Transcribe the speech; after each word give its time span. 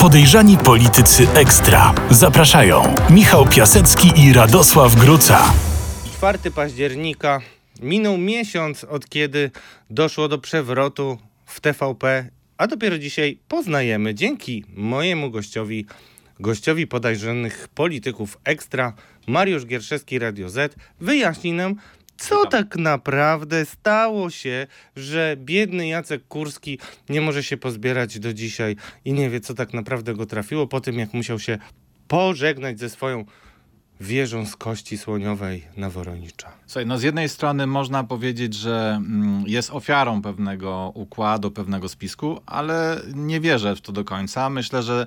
Podejrzani 0.00 0.58
politycy 0.58 1.28
ekstra. 1.34 1.94
Zapraszają 2.10 2.94
Michał 3.10 3.46
Piasecki 3.46 4.08
i 4.16 4.32
Radosław 4.32 4.94
Gruca. 4.94 5.52
4 6.16 6.50
października 6.50 7.40
minął 7.82 8.18
miesiąc 8.18 8.84
od 8.84 9.08
kiedy 9.08 9.50
doszło 9.90 10.28
do 10.28 10.38
przewrotu 10.38 11.18
w 11.46 11.60
TVP, 11.60 12.28
a 12.58 12.66
dopiero 12.66 12.98
dzisiaj 12.98 13.38
poznajemy 13.48 14.14
dzięki 14.14 14.64
mojemu 14.76 15.30
gościowi, 15.30 15.86
gościowi 16.40 16.86
podejrzanych 16.86 17.68
polityków 17.74 18.38
ekstra, 18.44 18.92
Mariusz 19.26 19.66
Gierszewski 19.66 20.18
Radio 20.18 20.50
Z, 20.50 20.74
wyjaśni 21.00 21.52
nam, 21.52 21.76
co 22.20 22.46
tak 22.46 22.76
naprawdę 22.76 23.64
stało 23.64 24.30
się, 24.30 24.66
że 24.96 25.36
biedny 25.36 25.88
Jacek 25.88 26.28
Kurski 26.28 26.78
nie 27.08 27.20
może 27.20 27.42
się 27.42 27.56
pozbierać 27.56 28.18
do 28.18 28.32
dzisiaj 28.32 28.76
i 29.04 29.12
nie 29.12 29.30
wie, 29.30 29.40
co 29.40 29.54
tak 29.54 29.74
naprawdę 29.74 30.14
go 30.14 30.26
trafiło 30.26 30.66
po 30.66 30.80
tym, 30.80 30.98
jak 30.98 31.14
musiał 31.14 31.38
się 31.38 31.58
pożegnać 32.08 32.78
ze 32.78 32.90
swoją 32.90 33.24
wieżą 34.00 34.46
z 34.46 34.56
kości 34.56 34.98
słoniowej 34.98 35.64
na 35.76 35.90
Woronicza. 35.90 36.52
Słuchaj, 36.66 36.86
no 36.86 36.98
z 36.98 37.02
jednej 37.02 37.28
strony 37.28 37.66
można 37.66 38.04
powiedzieć, 38.04 38.54
że 38.54 38.94
mm, 38.96 39.44
jest 39.46 39.70
ofiarą 39.70 40.22
pewnego 40.22 40.92
układu, 40.94 41.50
pewnego 41.50 41.88
spisku, 41.88 42.40
ale 42.46 43.00
nie 43.14 43.40
wierzę 43.40 43.76
w 43.76 43.80
to 43.80 43.92
do 43.92 44.04
końca. 44.04 44.50
Myślę, 44.50 44.82
że 44.82 45.06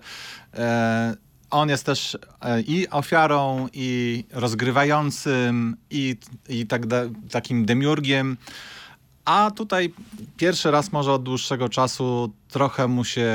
e, 0.54 1.16
on 1.54 1.70
jest 1.70 1.86
też 1.86 2.18
e, 2.42 2.62
i 2.62 2.90
ofiarą, 2.90 3.68
i 3.74 4.24
rozgrywającym, 4.32 5.78
i, 5.90 6.18
i 6.50 6.68
tak 6.68 6.88
da, 6.88 7.02
takim 7.32 7.66
demiurgiem. 7.66 8.38
A 9.26 9.52
tutaj 9.52 9.94
pierwszy 10.38 10.72
raz 10.72 10.92
może 10.92 11.14
od 11.14 11.24
dłuższego 11.24 11.70
czasu 11.70 12.34
trochę 12.50 12.88
mu 12.88 13.06
się 13.06 13.32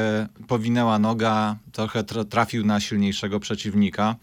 powinęła 0.48 0.98
noga, 0.98 1.56
trochę 1.72 2.02
tra- 2.02 2.24
trafił 2.24 2.66
na 2.66 2.80
silniejszego 2.80 3.40
przeciwnika. 3.40 4.16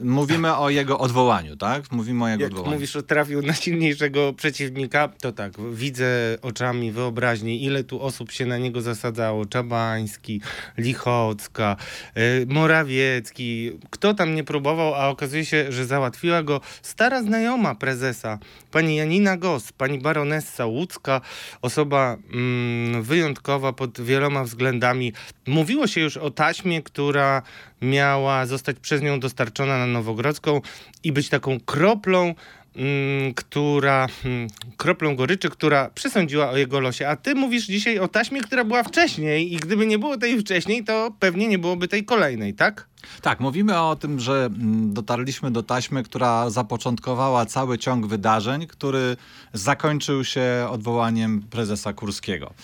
Mówimy 0.00 0.56
o 0.56 0.70
jego 0.70 0.98
odwołaniu, 0.98 1.56
tak? 1.56 1.92
Mówimy 1.92 2.24
o 2.24 2.28
jego 2.28 2.42
Jak 2.42 2.50
odwołaniu. 2.52 2.74
mówisz, 2.74 2.92
że 2.92 3.02
trafił 3.02 3.42
na 3.42 3.54
silniejszego 3.54 4.32
przeciwnika, 4.32 5.08
to 5.08 5.32
tak, 5.32 5.52
widzę 5.72 6.38
oczami 6.42 6.92
wyobraźni, 6.92 7.64
ile 7.64 7.84
tu 7.84 8.02
osób 8.02 8.32
się 8.32 8.46
na 8.46 8.58
niego 8.58 8.80
zasadzało. 8.82 9.46
Czabański, 9.46 10.40
Lichocka, 10.78 11.76
y, 12.16 12.46
Morawiecki. 12.48 13.72
Kto 13.90 14.14
tam 14.14 14.34
nie 14.34 14.44
próbował, 14.44 14.94
a 14.94 15.08
okazuje 15.08 15.44
się, 15.44 15.72
że 15.72 15.86
załatwiła 15.86 16.42
go 16.42 16.60
stara 16.82 17.22
znajoma 17.22 17.74
prezesa, 17.74 18.38
pani 18.70 18.96
Janina 18.96 19.36
Gos, 19.36 19.72
pani 19.72 19.98
baronessa 19.98 20.66
Łódzka, 20.66 21.20
osoba 21.62 22.16
mm, 22.34 23.02
wyjątkowa 23.02 23.72
pod 23.72 24.00
wieloma 24.00 24.44
względami. 24.44 25.12
Mówiło 25.46 25.86
się 25.86 26.00
już 26.00 26.16
o 26.16 26.30
taśmie, 26.30 26.82
która 26.82 27.42
miała 27.84 28.46
zostać 28.46 28.76
przez 28.80 29.02
nią 29.02 29.20
dostarczona 29.20 29.78
na 29.78 29.86
Nowogrodzką 29.86 30.60
i 31.04 31.12
być 31.12 31.28
taką 31.28 31.60
kroplą, 31.60 32.34
mm, 32.76 33.34
która, 33.34 34.06
mm, 34.24 34.48
kroplą 34.76 35.16
goryczy, 35.16 35.50
która 35.50 35.90
przesądziła 35.94 36.50
o 36.50 36.56
jego 36.56 36.80
losie. 36.80 37.08
A 37.08 37.16
ty 37.16 37.34
mówisz 37.34 37.66
dzisiaj 37.66 37.98
o 37.98 38.08
taśmie, 38.08 38.40
która 38.40 38.64
była 38.64 38.82
wcześniej 38.82 39.52
i 39.52 39.56
gdyby 39.56 39.86
nie 39.86 39.98
było 39.98 40.18
tej 40.18 40.40
wcześniej, 40.40 40.84
to 40.84 41.12
pewnie 41.20 41.48
nie 41.48 41.58
byłoby 41.58 41.88
tej 41.88 42.04
kolejnej, 42.04 42.54
tak? 42.54 42.86
Tak, 43.22 43.40
mówimy 43.40 43.80
o 43.80 43.96
tym, 43.96 44.20
że 44.20 44.44
mm, 44.44 44.94
dotarliśmy 44.94 45.50
do 45.50 45.62
taśmy, 45.62 46.02
która 46.02 46.50
zapoczątkowała 46.50 47.46
cały 47.46 47.78
ciąg 47.78 48.06
wydarzeń, 48.06 48.66
który 48.66 49.16
zakończył 49.52 50.24
się 50.24 50.66
odwołaniem 50.70 51.42
prezesa 51.50 51.92
Kurskiego. 51.92 52.54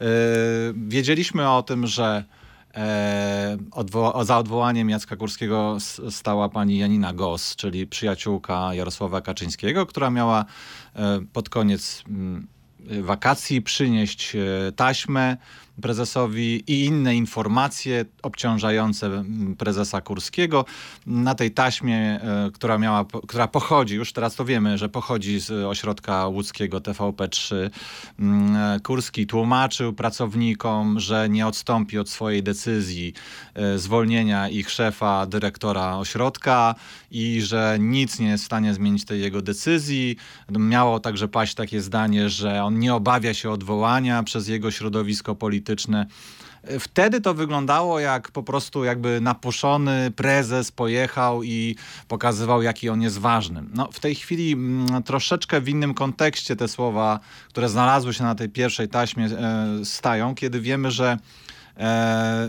Yy, 0.00 0.06
wiedzieliśmy 0.88 1.50
o 1.50 1.62
tym, 1.62 1.86
że 1.86 2.24
e, 2.74 3.39
odwo- 3.70 4.24
za 4.24 4.38
odwołaniem 4.38 4.90
Jacka 4.90 5.16
Kurskiego 5.16 5.76
stała 6.10 6.48
pani 6.48 6.78
Janina 6.78 7.12
Gos, 7.12 7.56
czyli 7.56 7.86
przyjaciółka 7.86 8.74
Jarosława 8.74 9.20
Kaczyńskiego, 9.20 9.86
która 9.86 10.10
miała 10.10 10.44
e, 10.96 11.20
pod 11.32 11.48
koniec 11.48 12.04
mm, 12.08 12.46
wakacji 13.02 13.62
przynieść 13.62 14.36
e, 14.36 14.72
taśmę 14.72 15.36
prezesowi 15.80 16.64
i 16.66 16.84
inne 16.84 17.16
informacje 17.16 18.04
obciążające 18.22 19.06
mm, 19.06 19.56
prezesa 19.56 20.00
Kurskiego. 20.00 20.64
Na 21.06 21.34
tej 21.34 21.50
taśmie, 21.50 21.96
e, 21.96 22.50
która, 22.54 22.78
miała, 22.78 23.04
która 23.28 23.48
pochodzi, 23.48 23.94
już 23.94 24.12
teraz 24.12 24.34
to 24.34 24.44
wiemy, 24.44 24.78
że 24.78 24.88
pochodzi 24.88 25.40
z 25.40 25.50
ośrodka 25.50 26.26
łódzkiego 26.26 26.78
TVP3, 26.80 27.70
mm, 28.18 28.56
e, 28.56 28.80
Kurski 28.80 29.26
tłumaczył 29.26 29.92
pracownikom, 29.92 31.00
że 31.00 31.28
nie 31.28 31.46
odstąpi 31.46 31.98
od 31.98 32.10
swojej 32.10 32.42
decyzji 32.42 33.12
e, 33.54 33.78
zwolnienia 33.78 34.48
ich 34.48 34.70
szefa, 34.70 35.26
dyrektora 35.26 35.96
ośrodka 35.96 36.74
i 37.10 37.42
że 37.42 37.76
nic 37.80 38.18
nie 38.18 38.28
jest 38.28 38.42
w 38.42 38.46
stanie 38.46 38.74
zmienić 38.74 39.04
tej 39.04 39.20
jego 39.20 39.42
decyzji. 39.42 40.16
Miało 40.50 41.00
także 41.00 41.28
paść 41.28 41.54
takie 41.54 41.80
zdanie, 41.80 42.28
że 42.28 42.64
on 42.64 42.78
nie 42.78 42.94
obawia 42.94 43.34
się 43.34 43.50
odwołania 43.50 44.22
przez 44.22 44.48
jego 44.48 44.70
środowisko 44.70 45.34
polityczne. 45.34 45.69
Wtedy 46.80 47.20
to 47.20 47.34
wyglądało 47.34 48.00
jak 48.00 48.30
po 48.30 48.42
prostu 48.42 48.84
jakby 48.84 49.20
napuszony 49.20 50.10
prezes 50.16 50.72
pojechał 50.72 51.42
i 51.42 51.76
pokazywał, 52.08 52.62
jaki 52.62 52.88
on 52.88 53.02
jest 53.02 53.18
ważny. 53.18 53.62
No, 53.74 53.88
w 53.92 54.00
tej 54.00 54.14
chwili 54.14 54.52
mm, 54.52 55.02
troszeczkę 55.02 55.60
w 55.60 55.68
innym 55.68 55.94
kontekście 55.94 56.56
te 56.56 56.68
słowa, 56.68 57.20
które 57.48 57.68
znalazły 57.68 58.14
się 58.14 58.24
na 58.24 58.34
tej 58.34 58.48
pierwszej 58.48 58.88
taśmie, 58.88 59.24
e, 59.24 59.84
stają, 59.84 60.34
kiedy 60.34 60.60
wiemy, 60.60 60.90
że 60.90 61.18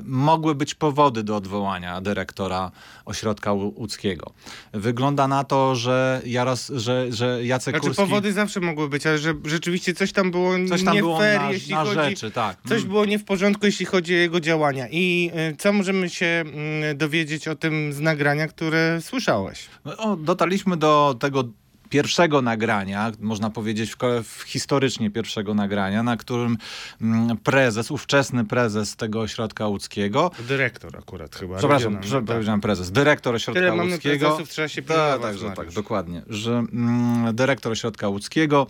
mogły 0.04 0.56
być 0.56 0.76
powody 0.76 1.24
do 1.24 1.36
odwołania 1.36 2.02
dyrektora 2.02 2.72
ośrodka 3.06 3.54
łódzkiego. 3.54 4.32
Wygląda 4.74 5.28
na 5.28 5.44
to, 5.44 5.76
że, 5.76 6.22
Jaros, 6.26 6.72
że, 6.76 7.12
że 7.12 7.46
Jacek 7.46 7.74
Znaczy 7.74 7.86
Kurski... 7.88 8.04
powody 8.04 8.34
zawsze 8.34 8.59
mogły 8.59 8.90
być, 8.90 9.08
ale 9.08 9.18
że 9.18 9.34
rzeczywiście 9.46 9.94
coś 9.94 10.12
tam 10.12 10.32
było 10.32 10.52
Coś 10.70 10.84
tam 10.84 10.94
nie 10.94 11.00
było 11.02 11.20
fair, 11.20 11.42
na, 11.42 11.52
jeśli 11.52 11.74
na 11.74 11.84
chodzi... 11.84 11.96
rzeczy, 11.96 12.32
tak. 12.32 12.58
Coś 12.68 12.78
Mm. 12.78 12.90
było 12.90 13.06
nie 13.06 13.20
w 13.20 13.24
porządku, 13.24 13.66
jeśli 13.66 13.86
chodzi 13.86 14.14
o 14.14 14.18
jego 14.18 14.40
działania. 14.40 14.88
I 14.92 15.32
y, 15.52 15.56
co 15.58 15.74
możemy 15.74 16.09
się 16.09 16.26
mm, 16.26 16.98
dowiedzieć 16.98 17.48
o 17.48 17.56
tym 17.56 17.94
z 17.94 18.00
nagrania, 18.00 18.48
które 18.48 19.00
słyszałeś? 19.02 19.68
No, 19.86 20.16
dotarliśmy 20.18 20.78
do 20.78 21.16
tego 21.20 21.44
pierwszego 21.91 22.41
nagrania, 22.41 23.12
można 23.19 23.50
powiedzieć 23.50 23.96
w, 24.24 24.41
historycznie 24.46 25.12
pierwszego 25.12 25.53
nagrania, 25.53 26.03
na 26.03 26.18
którym 26.18 26.57
mm, 27.02 27.38
prezes, 27.38 27.91
ówczesny 27.91 28.46
prezes 28.46 28.96
tego 28.96 29.19
ośrodka 29.22 29.68
łódzkiego, 29.68 30.31
Dyrektor 30.40 30.97
akurat 30.97 31.35
chyba. 31.35 31.57
przepraszam, 31.57 32.00
prze, 32.00 32.16
tak. 32.18 32.25
powiedziałem 32.25 32.62
prezes, 32.62 32.91
dyrektor 32.91 33.35
ośrodka 33.35 33.62
Tyle 33.62 33.75
mamy 33.75 33.91
łódzkiego. 33.91 34.25
prezesów, 34.28 34.50
trzeba 34.50 34.68
się 34.68 34.81
Tak, 34.81 34.97
pilnować, 34.97 35.38
tak, 35.40 35.47
tak, 35.50 35.57
Mariusz. 35.57 35.75
dokładnie, 35.75 36.22
że 36.29 36.52
mm, 36.52 37.35
dyrektor 37.35 37.72
ośrodka 37.72 38.08
łódzkiego 38.08 38.68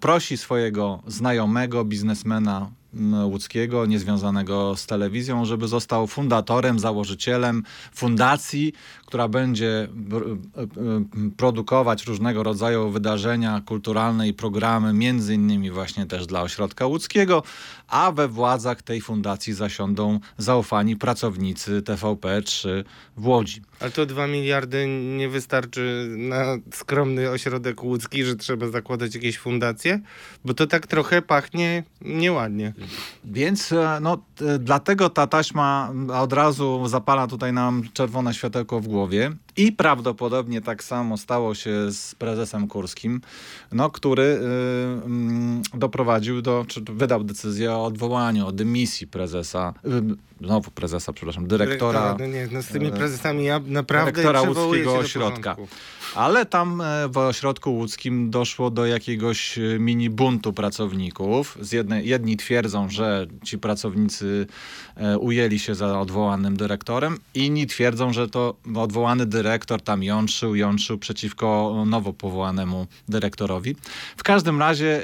prosi 0.00 0.36
swojego 0.36 1.02
znajomego 1.06 1.84
biznesmena 1.84 2.70
łódzkiego, 3.24 3.86
niezwiązanego 3.86 4.76
z 4.76 4.86
telewizją, 4.86 5.44
żeby 5.44 5.68
został 5.68 6.06
fundatorem, 6.06 6.78
założycielem 6.78 7.62
fundacji, 7.92 8.72
która 9.06 9.28
będzie 9.28 9.68
e, 9.68 10.62
e, 10.62 10.68
produkować 11.36 12.06
różnego 12.06 12.42
rodzaju 12.42 12.90
wydarzenia 12.90 13.62
kulturalne 13.66 14.28
i 14.28 14.34
programy, 14.34 14.92
między 14.92 15.34
innymi 15.34 15.70
właśnie 15.70 16.06
też 16.06 16.26
dla 16.26 16.42
ośrodka 16.42 16.86
łódzkiego, 16.86 17.42
a 17.90 18.12
we 18.12 18.28
władzach 18.28 18.82
tej 18.82 19.00
fundacji 19.00 19.52
zasiądą 19.52 20.20
zaufani 20.38 20.96
pracownicy 20.96 21.82
TVP3 21.82 22.84
w 23.16 23.26
Łodzi. 23.26 23.62
Ale 23.80 23.90
to 23.90 24.06
2 24.06 24.26
miliardy 24.26 24.86
nie 25.16 25.28
wystarczy 25.28 26.06
na 26.18 26.44
skromny 26.74 27.30
ośrodek 27.30 27.82
łódzki, 27.84 28.24
że 28.24 28.36
trzeba 28.36 28.68
zakładać 28.68 29.14
jakieś 29.14 29.38
fundacje? 29.38 30.00
Bo 30.44 30.54
to 30.54 30.66
tak 30.66 30.86
trochę 30.86 31.22
pachnie 31.22 31.84
nieładnie. 32.00 32.72
Więc 33.24 33.72
e, 33.72 33.98
no, 34.02 34.16
t- 34.36 34.58
dlatego 34.58 35.10
ta 35.10 35.26
taśma 35.26 35.92
od 36.14 36.32
razu 36.32 36.88
zapala 36.88 37.26
tutaj 37.26 37.52
nam 37.52 37.82
czerwone 37.92 38.34
światełko 38.34 38.80
w 38.80 38.88
głowie. 38.88 39.32
I 39.56 39.72
prawdopodobnie 39.72 40.60
tak 40.60 40.84
samo 40.84 41.16
stało 41.16 41.54
się 41.54 41.92
z 41.92 42.14
prezesem 42.14 42.68
Kurskim, 42.68 43.20
no, 43.72 43.90
który 43.90 44.22
y, 44.22 44.38
mm, 45.04 45.62
doprowadził 45.74 46.42
do, 46.42 46.64
czy 46.68 46.80
wydał 46.80 47.24
decyzję 47.24 47.72
o 47.72 47.84
odwołaniu, 47.84 48.46
o 48.46 48.52
dymisji 48.52 49.06
prezesa, 49.06 49.74
y, 49.86 50.29
znowu 50.40 50.70
prezesa, 50.70 51.12
przepraszam, 51.12 51.46
dyrektora. 51.46 52.16
No 52.18 52.26
nie, 52.26 52.48
no 52.52 52.62
z 52.62 52.66
tymi 52.66 52.86
e, 52.86 52.90
prezesami 52.90 53.44
ja 53.44 53.60
naprawdę 53.66 54.12
dyrektora 54.12 54.42
łódzkiego 54.42 54.96
ośrodka. 54.96 55.56
Ale 56.14 56.46
tam 56.46 56.80
e, 56.80 57.08
w 57.08 57.18
ośrodku 57.18 57.74
łódzkim 57.74 58.30
doszło 58.30 58.70
do 58.70 58.86
jakiegoś 58.86 59.58
e, 59.58 59.60
mini 59.78 60.10
buntu 60.10 60.52
pracowników. 60.52 61.58
Z 61.60 61.72
jednej, 61.72 62.08
jedni 62.08 62.36
twierdzą, 62.36 62.88
że 62.88 63.26
ci 63.44 63.58
pracownicy 63.58 64.46
ujęli 65.20 65.58
się 65.58 65.74
za 65.74 66.00
odwołanym 66.00 66.56
dyrektorem, 66.56 67.18
inni 67.34 67.66
twierdzą, 67.66 68.12
że 68.12 68.28
to 68.28 68.54
odwołany 68.76 69.26
dyrektor 69.26 69.82
tam 69.82 70.02
jątrzył, 70.02 70.54
jątrzył 70.54 70.98
przeciwko 70.98 71.82
nowo 71.86 72.12
powołanemu 72.12 72.86
dyrektorowi. 73.08 73.76
W 74.16 74.22
każdym 74.22 74.60
razie 74.60 75.02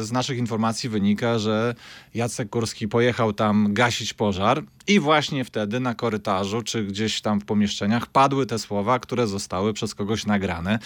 z 0.00 0.12
naszych 0.12 0.38
informacji 0.38 0.88
wynika, 0.88 1.38
że 1.38 1.74
Jacek 2.14 2.50
Kurski 2.50 2.88
pojechał 2.88 3.32
tam 3.32 3.74
gasić 3.74 4.14
pożar 4.14 4.55
I 4.86 5.00
właśnie 5.00 5.44
wtedy 5.44 5.80
na 5.80 5.94
korytarzu, 5.94 6.62
czy 6.62 6.84
gdzieś 6.84 7.20
tam 7.20 7.40
w 7.40 7.44
pomieszczeniach 7.44 8.06
padły 8.06 8.46
te 8.46 8.58
słowa, 8.58 8.98
które 8.98 9.26
zostały 9.26 9.72
przez 9.72 9.94
kogoś 9.94 10.26
nagrane, 10.26 10.78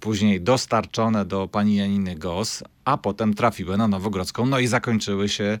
później 0.00 0.40
dostarczone 0.40 1.24
do 1.24 1.48
pani 1.48 1.76
Janiny 1.76 2.16
Gos, 2.16 2.64
a 2.84 2.96
potem 2.96 3.34
trafiły 3.34 3.76
na 3.76 3.88
Nowogrodzką, 3.88 4.46
no 4.46 4.58
i 4.58 4.66
zakończyły 4.66 5.28
się 5.28 5.58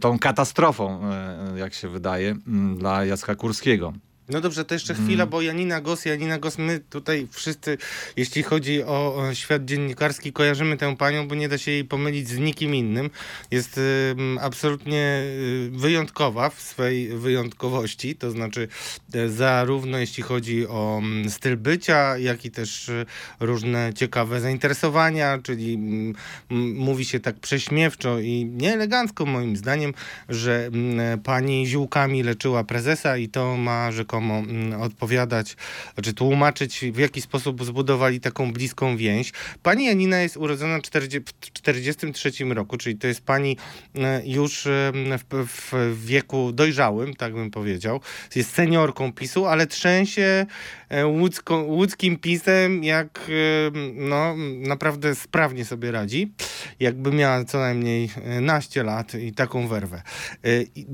tą 0.00 0.18
katastrofą, 0.18 1.00
e, 1.10 1.58
jak 1.58 1.74
się 1.74 1.88
wydaje, 1.88 2.36
dla 2.76 3.04
Jacka 3.04 3.34
Kurskiego. 3.34 3.92
No 4.30 4.40
dobrze, 4.40 4.64
to 4.64 4.74
Mm. 4.74 4.76
jeszcze 4.80 4.94
chwila, 4.94 5.26
bo 5.26 5.42
Janina 5.42 5.80
Gos, 5.80 6.04
Janina 6.04 6.38
Gos, 6.38 6.58
my 6.58 6.80
tutaj 6.90 7.26
wszyscy, 7.30 7.78
jeśli 8.16 8.42
chodzi 8.42 8.82
o 8.82 9.00
o 9.16 9.34
świat 9.34 9.64
dziennikarski, 9.64 10.32
kojarzymy 10.32 10.76
tę 10.76 10.96
panią, 10.96 11.28
bo 11.28 11.34
nie 11.34 11.48
da 11.48 11.58
się 11.58 11.70
jej 11.70 11.84
pomylić 11.84 12.28
z 12.28 12.38
nikim 12.38 12.74
innym. 12.74 13.10
Jest 13.50 13.78
ym, 13.78 14.38
absolutnie 14.42 15.22
y, 15.24 15.70
wyjątkowa 15.72 16.50
w 16.50 16.60
swej 16.62 17.08
wyjątkowości, 17.08 18.16
to 18.16 18.30
znaczy 18.30 18.68
e, 19.14 19.28
zarówno 19.28 19.98
jeśli 19.98 20.22
chodzi 20.22 20.66
o 20.66 20.98
mm, 21.02 21.30
styl 21.30 21.56
bycia, 21.56 22.18
jak 22.18 22.44
i 22.44 22.50
też 22.50 22.88
y, 22.88 23.06
różne 23.40 23.92
ciekawe 23.94 24.40
zainteresowania, 24.40 25.38
czyli 25.42 25.74
mm, 25.74 26.14
m, 26.50 26.74
mówi 26.76 27.04
się 27.04 27.20
tak 27.20 27.36
prześmiewczo 27.40 28.18
i 28.20 28.44
nieelegancko 28.44 29.26
moim 29.26 29.56
zdaniem, 29.56 29.94
że 30.28 30.66
mm, 30.66 31.20
pani 31.20 31.66
ziółkami 31.66 32.22
leczyła 32.22 32.64
prezesa 32.64 33.16
i 33.16 33.28
to 33.28 33.56
ma 33.56 33.92
rzekomo 33.92 34.19
mm, 34.24 34.82
odpowiadać, 34.82 35.56
znaczy 35.94 36.14
tłumaczyć 36.14 36.84
w 36.92 36.98
jaki 36.98 37.20
sposób 37.20 37.64
zbudowali 37.64 38.20
taką 38.20 38.52
bliską 38.52 38.96
więź. 38.96 39.32
Pani 39.62 39.84
Janina 39.84 40.20
jest 40.20 40.36
urodzona 40.36 40.78
w 40.78 40.82
40 40.82 41.20
w 41.26 41.52
43 41.52 42.30
roku, 42.44 42.76
czyli 42.76 42.96
to 42.96 43.06
jest 43.06 43.20
pani 43.20 43.56
e, 43.94 44.22
już 44.26 44.66
e, 44.66 44.92
w, 45.18 45.44
w 45.72 46.06
wieku 46.06 46.52
dojrzałym, 46.52 47.14
tak 47.14 47.34
bym 47.34 47.50
powiedział. 47.50 48.00
Jest 48.34 48.54
seniorką 48.54 49.12
PiSu, 49.12 49.46
ale 49.46 49.66
trzęsie 49.66 50.46
e, 50.88 51.06
łódzko, 51.06 51.56
łódzkim 51.56 52.16
PiSem, 52.16 52.84
jak 52.84 53.18
e, 53.18 53.70
no, 53.94 54.36
naprawdę 54.58 55.14
sprawnie 55.14 55.64
sobie 55.64 55.90
radzi. 55.90 56.32
Jakby 56.80 57.12
miała 57.12 57.44
co 57.44 57.58
najmniej 57.58 58.10
e, 58.24 58.40
naście 58.40 58.82
lat 58.82 59.14
i 59.14 59.32
taką 59.32 59.68
werwę. 59.68 60.02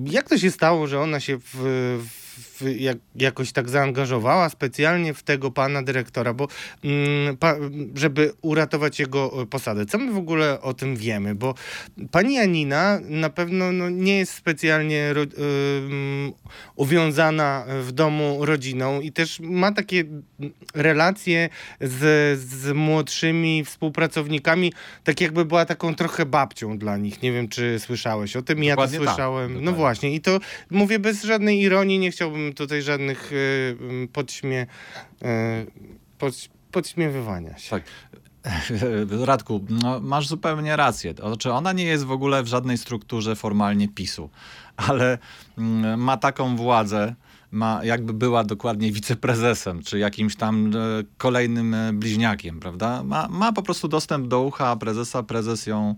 Jak 0.05 0.29
to 0.29 0.38
się 0.38 0.50
stało, 0.50 0.87
że 0.87 1.00
ona 1.00 1.20
się 1.20 1.38
w, 1.38 1.55
w, 1.55 2.56
jak, 2.79 2.99
jakoś 3.17 3.53
tak 3.53 3.69
zaangażowała 3.69 4.49
specjalnie 4.49 5.14
w 5.14 5.23
tego 5.23 5.50
pana 5.50 5.82
dyrektora, 5.82 6.35
bo 6.35 6.49
mm, 6.85 7.37
pa, 7.37 7.56
żeby 7.94 8.32
uratować 8.43 9.00
jego 9.00 9.43
e, 9.43 9.47
posadę. 9.47 9.87
Co 9.87 9.99
my 9.99 10.12
w 10.12 10.17
ogóle 10.17 10.61
o 10.61 10.75
tym 10.75 10.97
wiemy? 10.97 11.35
Bo 11.35 11.55
pani 12.11 12.35
Janina 12.35 13.00
na 13.08 13.31
pewno 13.31 13.73
no, 13.73 13.91
nie 13.91 14.19
jest 14.19 14.32
specjalnie 14.32 15.12
ro, 15.12 15.23
ym, 15.23 16.32
uwiązana 16.76 17.67
w 17.82 17.93
domu 17.93 18.44
rodziną 18.44 19.00
i 19.00 19.12
też 19.12 19.41
ma 19.41 19.73
takie 19.73 20.05
relacje 20.75 21.49
z, 21.81 22.38
z 22.41 22.75
młodszymi 22.75 23.64
współpracownikami, 23.64 24.73
tak 25.05 25.20
jakby 25.20 25.44
była 25.44 25.64
taką 25.64 25.94
trochę 25.94 26.26
babcią 26.26 26.79
dla 26.79 26.97
nich. 26.97 27.23
Nie 27.23 27.32
wiem, 27.32 27.49
czy 27.49 27.79
słyszałeś 27.79 28.37
o 28.37 28.43
tym. 28.43 28.64
Ja 28.64 28.76
to 28.76 28.82
Dokładnie 28.82 28.99
tak, 28.99 29.08
słyszałem. 29.08 29.53
no 29.53 29.58
dokładnie. 29.58 29.79
właśnie. 29.79 30.14
I 30.14 30.20
to 30.20 30.41
mówię 30.70 30.99
bez 30.99 31.23
żadnej 31.23 31.61
ironii. 31.61 31.99
Nie 31.99 32.11
chciałbym 32.11 32.45
tutaj 32.54 32.82
żadnych 32.82 33.32
y, 33.32 34.08
podśmie, 34.12 34.66
y, 35.22 35.26
pod, 36.19 36.34
podśmiewywania 36.70 37.58
się. 37.58 37.70
Tak. 37.70 37.82
Radku, 39.25 39.64
no, 39.69 40.00
masz 40.00 40.28
zupełnie 40.28 40.76
rację. 40.76 41.14
Znaczy, 41.14 41.52
ona 41.52 41.72
nie 41.72 41.84
jest 41.84 42.04
w 42.04 42.10
ogóle 42.10 42.43
w 42.43 42.46
żadnej 42.46 42.78
strukturze 42.78 43.37
formalnie 43.37 43.88
PiSu, 43.88 44.31
ale 44.76 45.19
mm, 45.58 46.00
ma 46.00 46.16
taką 46.16 46.56
władzę, 46.56 47.14
ma, 47.50 47.84
jakby 47.84 48.12
była 48.12 48.44
dokładnie 48.44 48.93
wiceprezesem, 48.93 49.82
czy 49.82 49.98
jakimś 49.98 50.37
tam 50.37 50.66
e, 50.66 50.70
kolejnym 51.19 51.75
e, 51.75 51.93
bliźniakiem, 51.93 52.60
prawda? 52.60 53.02
Ma, 53.02 53.28
ma 53.31 53.52
po 53.52 53.62
prostu 53.62 53.88
dostęp 53.88 54.28
do 54.28 54.43
ucha 54.43 54.76
prezesa, 54.76 55.22
prezes 55.22 55.66
ją 55.66 55.94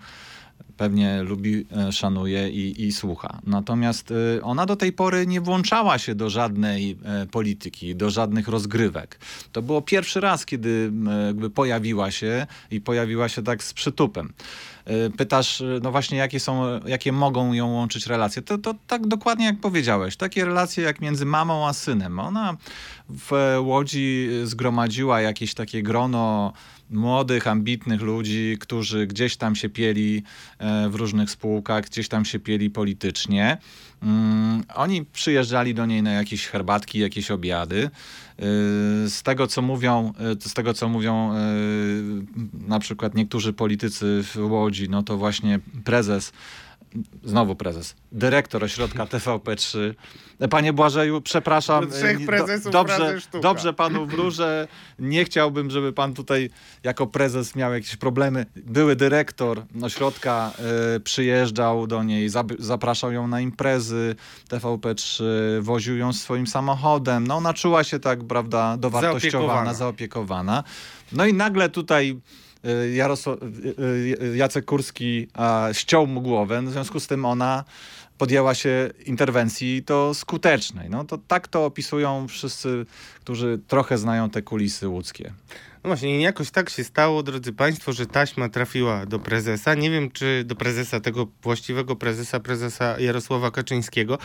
pewnie 0.78 1.22
lubi, 1.22 1.66
e, 1.76 1.92
szanuje 1.92 2.48
i, 2.48 2.86
i 2.86 2.92
słucha. 2.92 3.38
Natomiast 3.46 4.10
e, 4.10 4.42
ona 4.42 4.66
do 4.66 4.76
tej 4.76 4.92
pory 4.92 5.26
nie 5.26 5.40
włączała 5.40 5.98
się 5.98 6.14
do 6.14 6.30
żadnej 6.30 6.98
e, 7.04 7.26
polityki, 7.26 7.96
do 7.96 8.10
żadnych 8.10 8.48
rozgrywek. 8.48 9.18
To 9.52 9.62
było 9.62 9.82
pierwszy 9.82 10.20
raz, 10.20 10.46
kiedy 10.46 10.92
jakby 11.26 11.50
pojawiła 11.50 12.10
się 12.10 12.46
i 12.70 12.80
pojawiła 12.80 13.28
się 13.28 13.42
tak 13.42 13.64
z 13.64 13.72
przytupem. 13.72 14.32
Pytasz, 15.16 15.62
no 15.82 15.90
właśnie, 15.90 16.18
jakie 16.18 16.40
są, 16.40 16.80
jakie 16.86 17.12
mogą 17.12 17.52
ją 17.52 17.72
łączyć 17.72 18.06
relacje? 18.06 18.42
To, 18.42 18.58
to 18.58 18.74
tak 18.86 19.06
dokładnie 19.06 19.46
jak 19.46 19.60
powiedziałeś. 19.60 20.16
Takie 20.16 20.44
relacje 20.44 20.84
jak 20.84 21.00
między 21.00 21.26
mamą 21.26 21.68
a 21.68 21.72
synem. 21.72 22.18
Ona 22.18 22.56
w 23.08 23.56
Łodzi 23.60 24.28
zgromadziła 24.44 25.20
jakieś 25.20 25.54
takie 25.54 25.82
grono 25.82 26.52
młodych, 26.90 27.46
ambitnych 27.46 28.00
ludzi, 28.00 28.56
którzy 28.60 29.06
gdzieś 29.06 29.36
tam 29.36 29.56
się 29.56 29.68
pieli 29.68 30.22
e, 30.58 30.88
w 30.88 30.94
różnych 30.94 31.30
spółkach, 31.30 31.84
gdzieś 31.84 32.08
tam 32.08 32.24
się 32.24 32.38
pieli 32.38 32.70
politycznie. 32.70 33.58
Mm, 34.02 34.62
Oni 34.74 35.04
przyjeżdżali 35.04 35.74
do 35.74 35.86
niej 35.86 36.02
na 36.02 36.12
jakieś 36.12 36.46
herbatki, 36.46 36.98
jakieś 36.98 37.30
obiady. 37.30 37.84
E, 37.84 38.42
Z 39.08 39.22
tego, 39.22 39.46
co 39.46 39.62
mówią, 39.62 40.12
e, 40.44 40.48
z 40.48 40.54
tego, 40.54 40.74
co 40.74 40.88
mówią 40.88 41.34
na 42.68 42.78
przykład 42.78 43.14
niektórzy 43.14 43.52
politycy 43.52 44.22
w 44.22 44.36
Łodzi, 44.50 44.88
no 44.88 45.02
to 45.02 45.16
właśnie 45.16 45.60
prezes 45.84 46.32
Znowu 47.24 47.54
prezes. 47.56 47.94
Dyrektor 48.12 48.64
ośrodka 48.64 49.04
TVP3. 49.06 49.94
Panie 50.50 50.72
Błażeju, 50.72 51.20
przepraszam. 51.20 51.84
Do 51.86 51.94
trzech 51.96 52.26
prezesów 52.26 52.72
dobrze, 52.72 52.98
razy 52.98 53.20
sztuka. 53.20 53.38
dobrze 53.42 53.72
panu 53.72 54.06
wróżę. 54.06 54.68
Nie 54.98 55.24
chciałbym, 55.24 55.70
żeby 55.70 55.92
pan 55.92 56.14
tutaj 56.14 56.50
jako 56.84 57.06
prezes 57.06 57.56
miał 57.56 57.72
jakieś 57.72 57.96
problemy. 57.96 58.46
Były 58.56 58.96
dyrektor 58.96 59.62
ośrodka, 59.82 60.52
y, 60.96 61.00
przyjeżdżał 61.00 61.86
do 61.86 62.02
niej, 62.02 62.28
zapraszał 62.58 63.12
ją 63.12 63.28
na 63.28 63.40
imprezy 63.40 64.16
TVP3, 64.50 65.24
woził 65.60 65.96
ją 65.96 66.12
swoim 66.12 66.46
samochodem. 66.46 67.26
No 67.26 67.36
ona 67.36 67.54
czuła 67.54 67.84
się 67.84 67.98
tak, 68.00 68.24
prawda, 68.24 68.76
dowartościowana, 68.76 69.40
Zaopiekowana. 69.40 69.74
zaopiekowana. 69.74 70.64
No 71.12 71.26
i 71.26 71.34
nagle 71.34 71.68
tutaj 71.68 72.20
Jarosław, 72.94 73.38
y, 73.42 73.76
y, 74.22 74.36
Jacek 74.36 74.64
Kurski 74.64 75.28
ściął 75.72 76.06
mu 76.06 76.20
głowę, 76.20 76.62
w 76.62 76.70
związku 76.70 77.00
z 77.00 77.06
tym 77.06 77.24
ona 77.24 77.64
podjęła 78.18 78.54
się 78.54 78.90
interwencji 79.06 79.82
to 79.82 80.14
skutecznej. 80.14 80.90
No 80.90 81.04
to 81.04 81.18
tak 81.18 81.48
to 81.48 81.64
opisują 81.64 82.28
wszyscy, 82.28 82.86
którzy 83.20 83.60
trochę 83.68 83.98
znają 83.98 84.30
te 84.30 84.42
kulisy 84.42 84.88
łódzkie. 84.88 85.32
No 85.88 85.90
właśnie, 85.94 86.20
jakoś 86.20 86.50
tak 86.50 86.70
się 86.70 86.84
stało, 86.84 87.22
drodzy 87.22 87.52
Państwo, 87.52 87.92
że 87.92 88.06
taśma 88.06 88.48
trafiła 88.48 89.06
do 89.06 89.18
prezesa. 89.18 89.74
Nie 89.74 89.90
wiem, 89.90 90.10
czy 90.10 90.44
do 90.46 90.56
prezesa, 90.56 91.00
tego 91.00 91.28
właściwego 91.42 91.96
prezesa, 91.96 92.40
prezesa 92.40 93.00
Jarosława 93.00 93.50
Kaczyńskiego, 93.50 94.18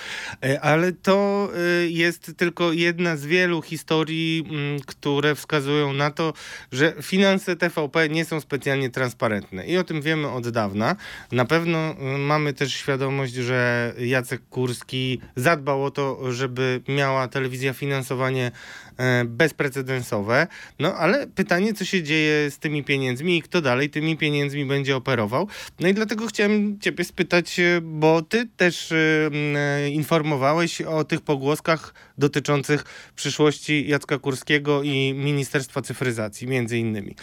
e, 0.45 0.61
ale 0.61 0.91
to 0.91 1.49
e, 1.55 1.87
jest 1.87 2.37
tylko 2.37 2.71
jedna 2.71 3.17
z 3.17 3.25
wielu 3.25 3.61
historii, 3.61 4.45
mm, 4.49 4.79
które 4.85 5.35
wskazują 5.35 5.93
na 5.93 6.11
to, 6.11 6.33
że 6.71 6.93
finanse 7.01 7.55
TVP 7.55 8.09
nie 8.09 8.25
są 8.25 8.39
specjalnie 8.39 8.89
transparentne. 8.89 9.65
I 9.65 9.77
o 9.77 9.83
tym 9.83 10.01
wiemy 10.01 10.29
od 10.29 10.49
dawna. 10.49 10.95
Na 11.31 11.45
pewno 11.45 11.77
e, 11.77 12.17
mamy 12.17 12.53
też 12.53 12.73
świadomość, 12.73 13.33
że 13.33 13.93
Jacek 13.97 14.41
Kurski 14.49 15.21
zadbał 15.35 15.83
o 15.85 15.91
to, 15.91 16.31
żeby 16.31 16.81
miała 16.87 17.27
telewizja 17.27 17.73
finansowanie 17.73 18.51
bezprecedensowe. 19.25 20.47
No 20.79 20.95
ale 20.95 21.27
pytanie, 21.27 21.52
co 21.75 21.85
się 21.85 22.03
dzieje 22.03 22.51
z 22.51 22.59
tymi 22.59 22.83
pieniędzmi 22.83 23.37
i 23.37 23.41
kto 23.41 23.61
dalej 23.61 23.89
tymi 23.89 24.17
pieniędzmi 24.17 24.65
będzie 24.65 24.95
operował. 24.95 25.47
No 25.79 25.87
i 25.87 25.93
dlatego 25.93 26.27
chciałem 26.27 26.79
ciebie 26.79 27.03
spytać, 27.03 27.59
e, 27.59 27.81
bo 27.81 28.21
ty 28.21 28.47
też 28.57 28.91
e, 28.91 28.95
e, 29.55 29.89
informowałeś 29.89 30.81
o 30.81 31.03
tych 31.03 31.21
pogłoskach 31.21 31.93
dotyczących 32.17 32.83
przyszłości 33.15 33.87
Jacka 33.87 34.17
Kurskiego 34.17 34.83
i 34.83 35.13
Ministerstwa 35.13 35.81
Cyfryzacji, 35.81 36.47
między 36.47 36.77
innymi. 36.77 37.15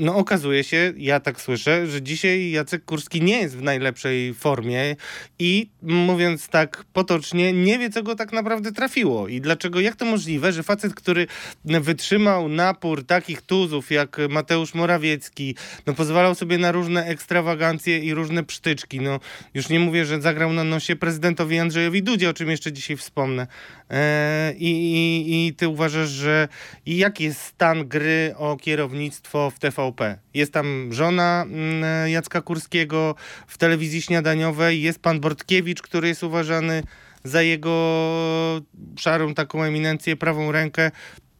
No 0.00 0.16
okazuje 0.16 0.64
się, 0.64 0.92
ja 0.96 1.20
tak 1.20 1.40
słyszę, 1.40 1.86
że 1.86 2.02
dzisiaj 2.02 2.50
Jacek 2.50 2.84
Kurski 2.84 3.22
nie 3.22 3.40
jest 3.40 3.56
w 3.56 3.62
najlepszej 3.62 4.34
formie 4.34 4.96
i 5.38 5.70
mówiąc 5.82 6.48
tak 6.48 6.84
potocznie, 6.92 7.52
nie 7.52 7.78
wie, 7.78 7.90
co 7.90 8.02
go 8.02 8.14
tak 8.14 8.32
naprawdę 8.32 8.72
trafiło 8.72 9.28
i 9.28 9.40
dlaczego, 9.40 9.80
jak 9.80 9.96
to 9.96 10.04
możliwe, 10.04 10.52
że 10.52 10.62
facet, 10.62 10.94
który 10.94 11.26
wytrzymał 11.64 12.48
napór 12.48 13.06
takich 13.06 13.42
tuzów 13.42 13.90
jak 13.90 14.16
Mateusz 14.28 14.74
Morawiecki, 14.74 15.54
no 15.86 15.94
pozwalał 15.94 16.34
sobie 16.34 16.58
na 16.58 16.72
różne 16.72 17.06
ekstrawagancje 17.06 17.98
i 17.98 18.14
różne 18.14 18.44
psztyczki, 18.44 19.00
no 19.00 19.20
już 19.54 19.68
nie 19.68 19.80
mówię, 19.80 20.04
że 20.04 20.20
zagrał 20.20 20.52
na 20.52 20.64
nosie 20.64 20.96
prezydentowi 20.96 21.58
Andrzejowi 21.58 22.02
Dudzie, 22.02 22.30
o 22.30 22.34
czym 22.34 22.50
jeszcze 22.50 22.72
dzisiaj 22.72 22.96
wspomnę. 22.96 23.46
E, 23.90 24.54
i, 24.58 24.70
i, 24.70 25.46
I 25.46 25.54
ty 25.54 25.68
uważasz, 25.68 26.08
że 26.08 26.48
i 26.86 26.96
jaki 26.96 27.24
jest 27.24 27.40
stan 27.40 27.88
gry 27.88 28.34
o 28.36 28.56
kierownictwo 28.56 29.50
w 29.50 29.58
TVP? 29.58 30.18
Jest 30.34 30.52
tam 30.52 30.92
żona 30.92 31.42
mm, 31.46 32.10
Jacka 32.10 32.42
Kurskiego 32.42 33.14
w 33.46 33.58
telewizji 33.58 34.02
śniadaniowej, 34.02 34.82
jest 34.82 35.02
pan 35.02 35.20
Bortkiewicz, 35.20 35.82
który 35.82 36.08
jest 36.08 36.22
uważany 36.22 36.82
za 37.24 37.42
jego 37.42 38.62
szarą 38.98 39.34
taką 39.34 39.62
eminencję, 39.62 40.16
prawą 40.16 40.52
rękę. 40.52 40.90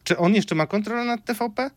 Czy 0.05 0.17
on 0.19 0.35
jeszcze 0.35 0.55
ma 0.55 0.67
kontrolę 0.67 1.05
nad 1.05 1.25
TVP? 1.25 1.71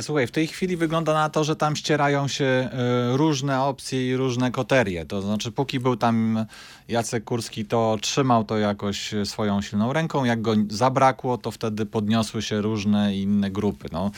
Słuchaj, 0.00 0.26
w 0.26 0.30
tej 0.30 0.46
chwili 0.46 0.76
wygląda 0.76 1.14
na 1.14 1.28
to, 1.28 1.44
że 1.44 1.56
tam 1.56 1.76
ścierają 1.76 2.28
się 2.28 2.44
e, 2.44 2.70
różne 3.16 3.62
opcje 3.62 4.08
i 4.08 4.16
różne 4.16 4.50
koterie. 4.50 5.06
To 5.06 5.22
znaczy, 5.22 5.52
póki 5.52 5.80
był 5.80 5.96
tam 5.96 6.46
Jacek 6.88 7.24
Kurski, 7.24 7.64
to 7.64 7.96
trzymał 8.00 8.44
to 8.44 8.58
jakoś 8.58 9.14
swoją 9.24 9.62
silną 9.62 9.92
ręką. 9.92 10.24
Jak 10.24 10.42
go 10.42 10.54
zabrakło, 10.68 11.38
to 11.38 11.50
wtedy 11.50 11.86
podniosły 11.86 12.42
się 12.42 12.60
różne 12.60 13.16
inne 13.16 13.50
grupy. 13.50 13.88
No, 13.92 14.10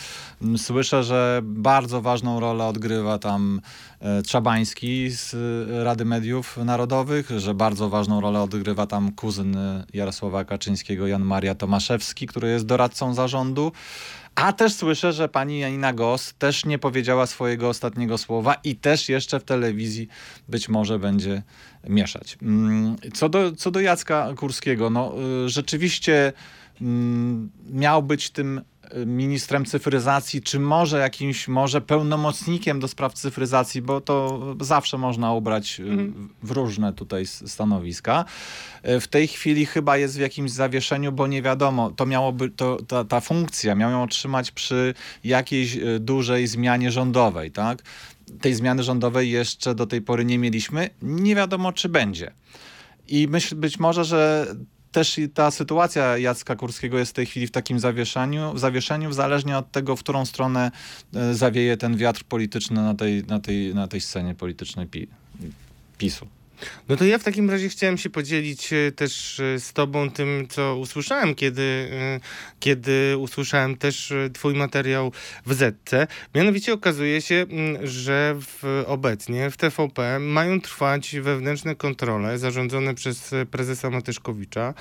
słyszę, 0.57 1.05
że 1.05 1.41
bardzo 1.43 2.03
ważną 2.03 2.41
rolę 2.41 2.67
odgrywa 2.67 3.19
tam 3.19 3.61
e, 4.01 4.23
Trzabański 4.23 5.11
z 5.11 5.35
e, 5.35 5.85
Rady 5.85 6.05
Mediów 6.05 6.57
Narodowych, 6.57 7.31
że 7.37 7.55
bardzo 7.55 7.89
ważną 7.89 8.21
rolę 8.21 8.43
odgrywa 8.43 8.87
tam 8.87 9.13
kuzyn 9.13 9.57
e, 9.57 9.85
Jarosława 9.95 10.45
Kaczyńskiego, 10.45 11.07
Jan 11.07 11.23
Maria 11.23 11.55
Tomaszewski, 11.55 12.27
który 12.27 12.49
jest 12.49 12.67
doradcą 12.67 13.15
zarządu. 13.15 13.73
A 14.37 14.53
też 14.53 14.73
słyszę, 14.73 15.13
że 15.13 15.29
pani 15.29 15.59
Janina 15.59 15.93
Gos 15.93 16.35
też 16.39 16.65
nie 16.65 16.79
powiedziała 16.79 17.27
swojego 17.27 17.69
ostatniego 17.69 18.19
słowa 18.19 18.55
i 18.65 18.77
też 18.77 19.09
jeszcze 19.09 19.41
w 19.41 19.45
telewizji 19.45 20.09
być 20.49 20.69
może 20.69 20.99
będzie 20.99 21.43
mieszać. 21.89 22.39
Mm, 22.43 22.97
Co 23.15 23.29
do, 23.29 23.53
co 23.53 23.71
do 23.71 23.81
Jacka 23.81 24.35
Kurskiego, 24.37 24.91
no 24.91 25.15
y, 25.45 25.49
rzeczywiście 25.49 26.33
mm, 26.81 27.51
miał 27.71 28.03
być 28.03 28.31
tym 28.31 28.61
ministrem 29.07 29.65
cyfryzacji, 29.65 30.43
czy 30.43 30.61
może 30.61 30.99
jakimś, 30.99 31.49
może 31.49 31.81
pełnomocnikiem 31.81 32.81
do 32.81 32.89
spraw 32.89 33.15
cyfryzacji, 33.15 33.83
bo 33.83 34.01
to 34.01 34.41
zawsze 34.61 34.99
można 34.99 35.33
ubrać 35.33 35.81
y, 35.81 35.85
w 36.43 36.51
różne 36.51 36.93
tutaj 36.93 37.27
stanowiska. 37.27 38.25
Y, 38.89 39.01
W 39.01 39.09
tej 39.09 39.29
chwili 39.29 39.67
chyba 39.67 39.97
jest 39.97 40.17
w 40.17 40.21
jakimś 40.21 40.51
zawieszeniu, 40.51 41.13
bo 41.13 41.27
nie 41.27 41.43
wiadomo, 41.43 41.91
to 41.91 42.07
miałoby, 42.07 42.51
to, 42.51 42.79
ta, 42.89 43.05
ta 43.05 43.21
funkcja 43.21 43.75
miał 43.75 43.91
ją 43.91 44.03
otrzymać 44.03 44.51
przy 44.51 44.95
jakiejś 45.25 45.77
y, 45.77 46.01
dużej 46.01 46.47
zmianie 46.47 46.91
rządowej, 46.91 47.51
tak? 47.51 47.83
Tej 48.41 48.55
zmiany 48.55 48.83
rządowej 48.83 49.31
jeszcze 49.31 49.75
do 49.75 49.87
tej 49.87 50.03
pory 50.03 50.25
nie 50.25 50.39
mieliśmy. 50.39 50.91
Nie 51.03 51.35
wiadomo, 51.35 51.73
czy 51.73 51.89
będzie. 51.89 52.31
I 53.09 53.29
myśl, 53.29 53.57
być 53.57 53.79
może, 53.79 54.05
że 54.05 54.47
też 54.97 55.21
ta 55.35 55.51
sytuacja 55.51 56.19
Jacka 56.19 56.57
Kurskiego 56.57 56.99
jest 56.99 57.11
w 57.11 57.15
tej 57.15 57.27
chwili 57.27 57.47
w 57.47 57.51
takim 57.51 57.81
zawieszeniu, 57.81 58.53
w 58.53 58.59
zawieszeniu, 58.59 59.13
zależnie 59.13 59.59
od 59.59 59.73
tego, 59.73 59.97
w 59.97 60.01
którą 60.01 60.27
stronę 60.27 60.71
e, 61.15 61.35
zawieje 61.35 61.77
ten 61.77 61.97
wiatr 61.97 62.25
polityczny 62.25 62.83
na 62.83 62.95
tej, 62.95 63.25
na 63.25 63.41
tej, 63.41 63.75
na 63.75 63.89
tej 63.89 64.01
scenie 64.01 64.35
politycznej 64.35 64.87
pi, 64.87 65.09
PiSu. 65.99 66.27
No 66.89 66.97
to 66.97 67.05
ja 67.05 67.19
w 67.19 67.25
takim 67.25 67.51
razie 67.51 67.69
chciałem 67.69 67.99
się 67.99 68.11
podzielić 68.11 68.73
e, 68.73 68.93
też 68.93 69.41
e, 69.41 69.61
z 69.61 69.73
tobą 69.73 70.11
tym, 70.11 70.47
co 70.49 70.77
usłyszałem, 70.77 71.35
kiedy, 71.35 71.89
e, 71.93 72.21
kiedy 72.61 73.17
usłyszałem 73.19 73.77
też 73.77 74.13
twój 74.33 74.55
materiał 74.55 75.13
w 75.47 75.55
Zetce. 75.55 76.07
Mianowicie 76.35 76.73
okazuje 76.73 77.21
się, 77.21 77.47
że 77.83 78.37
w, 78.41 78.85
obecnie 78.87 79.51
w 79.51 79.57
TVP 79.57 80.19
mają 80.19 80.61
trwać 80.61 81.17
wewnętrzne 81.21 81.75
kontrole 81.75 82.39
zarządzone 82.39 82.95
przez 82.95 83.35
prezesa 83.51 83.91
Matyszkowicza, 83.91 84.75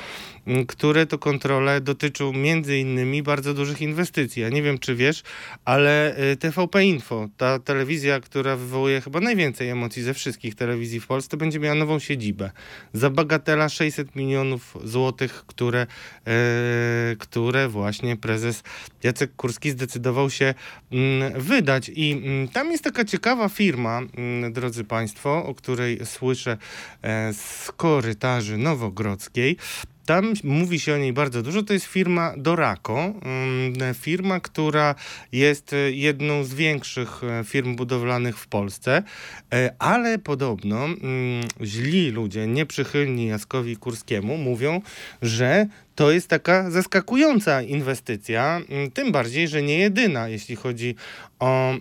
które 0.67 1.05
to 1.05 1.17
kontrole 1.17 1.81
dotyczą 1.81 2.33
między 2.33 2.77
innymi 2.77 3.23
bardzo 3.23 3.53
dużych 3.53 3.81
inwestycji. 3.81 4.41
Ja 4.41 4.49
nie 4.49 4.61
wiem, 4.61 4.79
czy 4.79 4.95
wiesz, 4.95 5.23
ale 5.65 6.15
TVP 6.39 6.85
Info, 6.85 7.29
ta 7.37 7.59
telewizja, 7.59 8.19
która 8.19 8.55
wywołuje 8.55 9.01
chyba 9.01 9.19
najwięcej 9.19 9.69
emocji 9.69 10.03
ze 10.03 10.13
wszystkich 10.13 10.55
telewizji 10.55 10.99
w 10.99 11.07
Polsce, 11.07 11.37
będzie 11.37 11.59
miała 11.65 11.75
nową 11.75 11.99
siedzibę. 11.99 12.51
Za 12.93 13.09
bagatela 13.09 13.69
600 13.69 14.15
milionów 14.15 14.77
złotych, 14.83 15.43
które, 15.47 15.87
e, 16.27 17.15
które 17.19 17.67
właśnie 17.67 18.17
prezes 18.17 18.63
Jacek 19.03 19.35
Kurski 19.35 19.71
zdecydował 19.71 20.29
się 20.29 20.53
mm, 20.91 21.41
wydać. 21.41 21.91
I 21.95 22.11
mm, 22.11 22.47
tam 22.47 22.71
jest 22.71 22.83
taka 22.83 23.05
ciekawa 23.05 23.49
firma, 23.49 23.97
mm, 23.97 24.53
drodzy 24.53 24.83
Państwo, 24.83 25.45
o 25.45 25.55
której 25.55 26.05
słyszę 26.05 26.57
e, 27.01 27.33
z 27.33 27.71
korytarzy 27.77 28.57
nowogrodzkiej. 28.57 29.57
Tam 30.05 30.33
mówi 30.43 30.79
się 30.79 30.93
o 30.93 30.97
niej 30.97 31.13
bardzo 31.13 31.41
dużo. 31.41 31.63
To 31.63 31.73
jest 31.73 31.85
firma 31.85 32.33
Dorako. 32.37 32.99
mm, 32.99 33.93
Firma, 33.93 34.39
która 34.39 34.95
jest 35.31 35.73
e, 35.73 35.91
jedną 35.91 36.43
z 36.43 36.53
większych 36.53 37.23
e, 37.23 37.43
firm 37.43 37.75
budowlanych 37.75 38.37
w 38.37 38.47
Polsce, 38.47 39.03
E, 39.53 39.75
ale 39.79 40.19
podobno 40.19 40.85
mm, 40.85 40.95
źli 41.61 42.11
ludzie, 42.11 42.47
nieprzychylni 42.47 43.27
Jackowi 43.27 43.77
Kurskiemu, 43.77 44.37
mówią, 44.37 44.81
że 45.21 45.67
to 45.95 46.11
jest 46.11 46.27
taka 46.27 46.71
zaskakująca 46.71 47.61
inwestycja, 47.61 48.61
mm, 48.69 48.91
tym 48.91 49.11
bardziej, 49.11 49.47
że 49.47 49.63
nie 49.63 49.77
jedyna, 49.77 50.27
jeśli 50.27 50.55
chodzi 50.55 50.95
o 51.39 51.73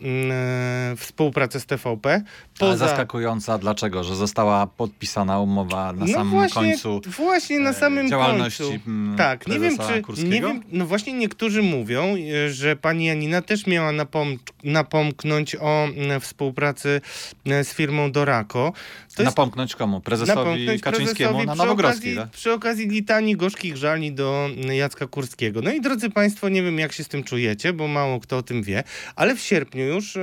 współpracę 0.97 1.61
z 1.61 1.67
TVP. 1.67 2.23
Ale 2.61 2.77
zaskakująca 2.77 3.59
dlaczego? 3.59 4.05
Że 4.05 4.17
została 4.17 4.67
podpisana 4.67 5.41
umowa 5.41 5.93
na 5.93 6.07
samym 6.07 6.17
No 6.17 6.25
właśnie, 6.25 6.63
końcu 6.63 7.01
Właśnie 7.07 7.59
na 7.61 7.71
e, 7.71 7.75
samym 7.75 8.09
działalności, 8.09 8.63
końcu. 8.63 8.81
mm, 8.87 9.17
Tak, 9.17 9.47
nie 9.47 9.61
wiem, 9.61 9.79
czy. 9.79 10.03
Kurskiego? 10.03 10.31
Nie 10.35 10.41
wiem, 10.43 10.63
no 10.73 10.87
właśnie 10.87 11.13
niektórzy 11.13 11.63
mówią, 11.63 12.15
że 12.51 12.77
pani 12.77 13.05
Janina 13.05 13.43
też 13.43 13.67
miała 13.67 13.91
napom- 13.93 14.39
napomknąć 14.65 15.57
o 15.57 15.85
mm, 15.85 16.21
współpracy 16.21 17.01
e, 17.47 17.65
z 17.65 17.75
firmą 17.75 18.13
Dorako. 18.13 18.73
To 19.17 19.23
jest 19.23 19.37
Napomknąć 19.37 19.75
komu? 19.75 20.01
Prezesowi 20.01 20.39
napomknąć 20.39 20.83
Kaczyńskiemu 20.83 21.31
prezesowi 21.31 21.47
na 21.47 21.53
przy 21.53 21.63
Nowogrodzkiej, 21.63 22.13
okazji, 22.13 22.31
tak? 22.33 22.39
przy 22.41 22.53
okazji 22.53 22.89
litanii 22.89 23.37
gorzkich 23.37 23.77
żali 23.77 24.13
do 24.13 24.49
mm, 24.57 24.75
Jacka 24.75 25.07
Kurskiego. 25.07 25.61
No 25.63 25.73
i 25.73 25.81
drodzy 25.81 26.11
Państwo, 26.11 26.49
nie 26.49 26.63
wiem 26.63 26.79
jak 26.79 26.93
się 26.93 27.05
z 27.05 27.09
tym 27.09 27.25
czujecie, 27.25 27.73
bo 27.73 27.89
mało 27.89 28.21
kto 28.21 28.37
o 28.37 28.43
tym 28.43 28.63
wie, 28.63 28.85
ale 29.17 29.37
w 29.37 29.41
sierpniu 29.41 29.85
już 29.85 30.19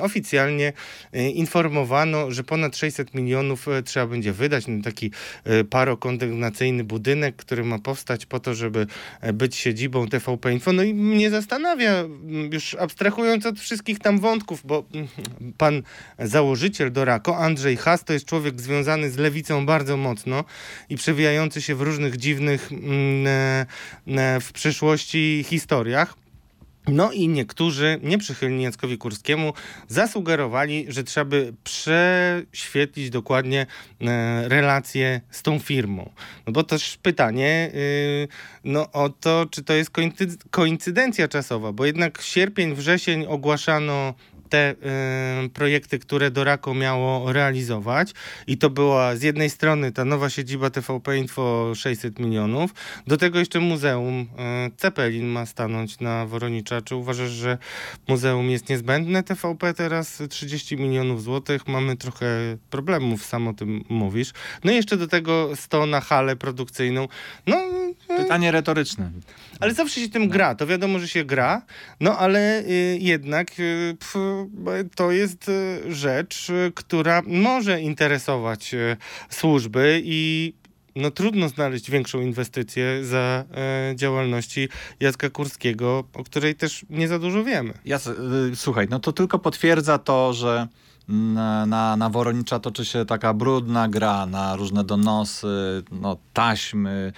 oficjalnie 0.00 0.72
informowano, 1.34 1.75
że 2.28 2.44
ponad 2.44 2.76
600 2.76 3.14
milionów 3.14 3.68
e, 3.68 3.82
trzeba 3.82 4.06
będzie 4.06 4.32
wydać 4.32 4.66
na 4.66 4.82
taki 4.82 5.10
e, 5.44 5.64
parokondygnacyjny 5.64 6.84
budynek, 6.84 7.36
który 7.36 7.64
ma 7.64 7.78
powstać 7.78 8.26
po 8.26 8.40
to, 8.40 8.54
żeby 8.54 8.86
e, 9.20 9.32
być 9.32 9.56
siedzibą 9.56 10.08
TVP 10.08 10.52
Info. 10.52 10.72
No 10.72 10.82
i 10.82 10.94
mnie 10.94 11.30
zastanawia, 11.30 11.90
mm, 11.90 12.52
już 12.52 12.74
abstrahując 12.74 13.46
od 13.46 13.60
wszystkich 13.60 13.98
tam 13.98 14.18
wątków, 14.18 14.60
bo 14.64 14.84
mm, 14.94 15.08
pan 15.56 15.82
założyciel 16.18 16.92
Dorako, 16.92 17.38
Andrzej 17.38 17.76
Has, 17.76 18.04
to 18.04 18.12
jest 18.12 18.26
człowiek 18.26 18.60
związany 18.60 19.10
z 19.10 19.16
lewicą 19.16 19.66
bardzo 19.66 19.96
mocno 19.96 20.44
i 20.88 20.96
przewijający 20.96 21.62
się 21.62 21.74
w 21.74 21.80
różnych 21.80 22.16
dziwnych 22.16 22.72
mm, 22.72 23.66
w 24.40 24.52
przeszłości 24.52 25.44
historiach. 25.48 26.25
No 26.88 27.12
i 27.12 27.28
niektórzy, 27.28 28.00
nieprzychylni 28.02 28.62
Jackowi 28.62 28.98
Kurskiemu, 28.98 29.52
zasugerowali, 29.88 30.86
że 30.88 31.04
trzeba 31.04 31.24
by 31.24 31.54
prześwietlić 31.64 33.10
dokładnie 33.10 33.66
e, 34.00 34.48
relacje 34.48 35.20
z 35.30 35.42
tą 35.42 35.58
firmą. 35.58 36.10
No 36.46 36.52
bo 36.52 36.62
też 36.62 36.98
pytanie 37.02 37.70
y, 37.74 38.28
no, 38.64 38.92
o 38.92 39.08
to, 39.08 39.46
czy 39.50 39.64
to 39.64 39.72
jest 39.72 39.90
koincy- 39.90 40.36
koincydencja 40.50 41.28
czasowa, 41.28 41.72
bo 41.72 41.86
jednak 41.86 42.22
sierpień, 42.22 42.74
wrzesień 42.74 43.26
ogłaszano 43.26 44.14
te 44.48 44.74
y, 45.44 45.48
projekty, 45.48 45.98
które 45.98 46.30
Dorako 46.30 46.74
miało 46.74 47.32
realizować 47.32 48.12
i 48.46 48.58
to 48.58 48.70
była 48.70 49.16
z 49.16 49.22
jednej 49.22 49.50
strony 49.50 49.92
ta 49.92 50.04
nowa 50.04 50.30
siedziba 50.30 50.70
TVP 50.70 51.18
Info 51.18 51.72
600 51.74 52.18
milionów, 52.18 52.70
do 53.06 53.16
tego 53.16 53.38
jeszcze 53.38 53.60
muzeum 53.60 54.20
y, 54.20 54.26
Cepelin 54.76 55.26
ma 55.26 55.46
stanąć 55.46 56.00
na 56.00 56.26
Woronicza. 56.26 56.82
Czy 56.82 56.96
uważasz, 56.96 57.30
że 57.30 57.58
muzeum 58.08 58.50
jest 58.50 58.68
niezbędne 58.68 59.22
TVP 59.22 59.74
teraz 59.74 60.22
30 60.30 60.76
milionów 60.76 61.22
złotych? 61.22 61.68
Mamy 61.68 61.96
trochę 61.96 62.26
problemów, 62.70 63.24
sam 63.26 63.48
o 63.48 63.54
tym 63.54 63.84
mówisz. 63.88 64.32
No 64.64 64.72
i 64.72 64.74
jeszcze 64.74 64.96
do 64.96 65.06
tego 65.06 65.56
100 65.56 65.86
na 65.86 66.00
halę 66.00 66.36
produkcyjną. 66.36 67.08
No, 67.46 67.56
y, 67.56 68.16
Pytanie 68.16 68.50
retoryczne. 68.50 69.10
ale 69.60 69.74
zawsze 69.74 70.00
się 70.00 70.08
tym 70.08 70.28
gra, 70.28 70.54
to 70.54 70.66
wiadomo, 70.66 70.98
że 70.98 71.08
się 71.08 71.24
gra, 71.24 71.62
no 72.00 72.18
ale 72.18 72.62
y, 72.62 72.98
jednak 73.00 73.60
y, 73.60 73.96
pf, 74.00 74.14
to 74.94 75.12
jest 75.12 75.48
y, 75.48 75.94
rzecz, 75.94 76.50
y, 76.50 76.72
która 76.74 77.22
może 77.26 77.80
interesować 77.80 78.74
y, 78.74 78.96
służby 79.30 80.02
i 80.04 80.52
no 80.96 81.10
trudno 81.10 81.48
znaleźć 81.48 81.90
większą 81.90 82.20
inwestycję 82.20 83.04
za 83.04 83.44
e, 83.54 83.96
działalności 83.96 84.68
Jacka 85.00 85.30
Kurskiego, 85.30 86.04
o 86.14 86.24
której 86.24 86.54
też 86.54 86.86
nie 86.90 87.08
za 87.08 87.18
dużo 87.18 87.44
wiemy. 87.44 87.74
Ja, 87.84 87.98
słuchaj, 88.54 88.86
no 88.90 88.98
to 88.98 89.12
tylko 89.12 89.38
potwierdza 89.38 89.98
to, 89.98 90.32
że 90.32 90.68
na, 91.08 91.96
na, 91.96 92.10
Woronicza 92.10 92.58
toczy 92.58 92.84
się 92.84 93.04
taka 93.04 93.34
brudna 93.34 93.88
gra 93.88 94.26
na 94.26 94.56
różne 94.56 94.84
donosy, 94.84 95.82
no, 95.92 96.16
taśmy, 96.32 97.12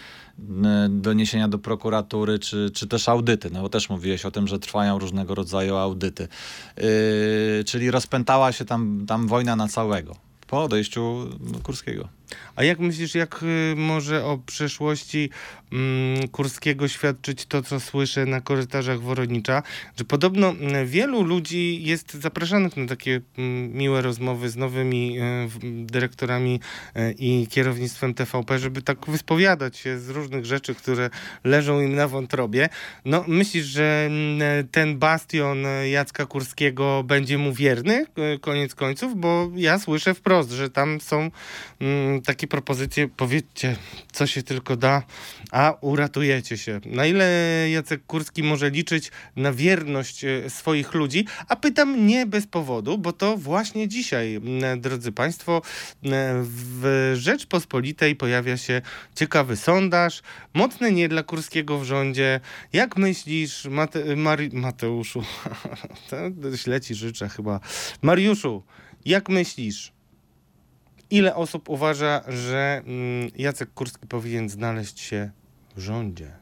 doniesienia 0.88 1.48
do 1.48 1.58
prokuratury, 1.58 2.38
czy, 2.38 2.70
czy 2.74 2.86
też 2.86 3.08
audyty. 3.08 3.50
No 3.50 3.62
bo 3.62 3.68
też 3.68 3.90
mówiłeś 3.90 4.24
o 4.24 4.30
tym, 4.30 4.48
że 4.48 4.58
trwają 4.58 4.98
różnego 4.98 5.34
rodzaju 5.34 5.76
audyty. 5.76 6.28
Yy, 6.76 6.84
czyli 7.66 7.90
rozpętała 7.90 8.52
się 8.52 8.64
tam, 8.64 9.04
tam 9.06 9.28
wojna 9.28 9.56
na 9.56 9.68
całego 9.68 10.28
po 10.48 10.62
odejściu 10.62 11.26
Kurskiego. 11.62 12.08
A 12.56 12.64
jak 12.64 12.78
myślisz, 12.78 13.14
jak 13.14 13.42
y, 13.42 13.74
może 13.76 14.24
o 14.24 14.38
przeszłości 14.38 15.30
mm, 15.72 16.28
Kurskiego 16.28 16.88
świadczyć 16.88 17.46
to, 17.46 17.62
co 17.62 17.80
słyszę 17.80 18.26
na 18.26 18.40
korytarzach 18.40 19.00
Woronicza? 19.00 19.62
Że 19.96 20.04
podobno 20.04 20.48
mm, 20.48 20.86
wielu 20.86 21.22
ludzi 21.22 21.82
jest 21.82 22.14
zapraszanych 22.14 22.76
na 22.76 22.86
takie 22.86 23.20
mm, 23.38 23.72
miłe 23.72 24.02
rozmowy 24.02 24.48
z 24.48 24.56
nowymi 24.56 25.18
y, 25.18 25.84
dyrektorami 25.86 26.60
y, 26.96 27.14
i 27.18 27.46
kierownictwem 27.50 28.14
TVP, 28.14 28.58
żeby 28.58 28.82
tak 28.82 29.06
wyspowiadać 29.06 29.76
się 29.76 29.98
z 29.98 30.10
różnych 30.10 30.46
rzeczy, 30.46 30.74
które 30.74 31.10
leżą 31.44 31.80
im 31.80 31.94
na 31.94 32.08
wątrobie. 32.08 32.68
No, 33.04 33.24
myślisz, 33.28 33.64
że 33.66 34.06
mm, 34.06 34.68
ten 34.68 34.98
bastion 34.98 35.66
y, 35.66 35.88
Jacka 35.88 36.26
Kurskiego 36.26 37.02
będzie 37.04 37.38
mu 37.38 37.52
wierny, 37.52 38.06
y, 38.34 38.38
koniec 38.38 38.74
końców? 38.74 39.20
Bo 39.20 39.50
ja 39.54 39.78
słyszę 39.78 40.14
wprost, 40.14 40.50
że 40.50 40.70
tam 40.70 41.00
są 41.00 41.30
takie 42.22 42.46
propozycje, 42.46 43.08
powiedzcie, 43.08 43.76
co 44.12 44.26
się 44.26 44.42
tylko 44.42 44.76
da, 44.76 45.02
a 45.50 45.74
uratujecie 45.80 46.58
się. 46.58 46.80
Na 46.86 47.06
ile 47.06 47.26
Jacek 47.70 48.06
Kurski 48.06 48.42
może 48.42 48.70
liczyć 48.70 49.10
na 49.36 49.52
wierność 49.52 50.24
e, 50.24 50.50
swoich 50.50 50.94
ludzi? 50.94 51.26
A 51.48 51.56
pytam 51.56 52.06
nie 52.06 52.26
bez 52.26 52.46
powodu, 52.46 52.98
bo 52.98 53.12
to 53.12 53.36
właśnie 53.36 53.88
dzisiaj, 53.88 54.40
drodzy 54.76 55.12
Państwo, 55.12 55.62
w 56.42 57.12
Rzeczpospolitej 57.16 58.16
pojawia 58.16 58.56
się 58.56 58.82
ciekawy 59.14 59.56
sondaż, 59.56 60.22
mocne 60.54 60.92
nie 60.92 61.08
dla 61.08 61.22
Kurskiego 61.22 61.78
w 61.78 61.84
rządzie. 61.84 62.40
Jak 62.72 62.96
myślisz, 62.96 63.64
Mate, 63.64 64.16
Mari, 64.16 64.50
Mateuszu, 64.52 65.22
to 66.10 66.16
źle 66.56 66.80
ci 66.80 66.94
życzę 66.94 67.28
chyba, 67.28 67.60
Mariuszu, 68.02 68.62
jak 69.04 69.28
myślisz, 69.28 69.92
Ile 71.10 71.34
osób 71.34 71.68
uważa, 71.68 72.20
że 72.28 72.82
mm, 72.86 73.30
Jacek 73.36 73.74
Kurski 73.74 74.06
powinien 74.06 74.48
znaleźć 74.48 75.00
się 75.00 75.30
w 75.76 75.80
rządzie? 75.80 76.32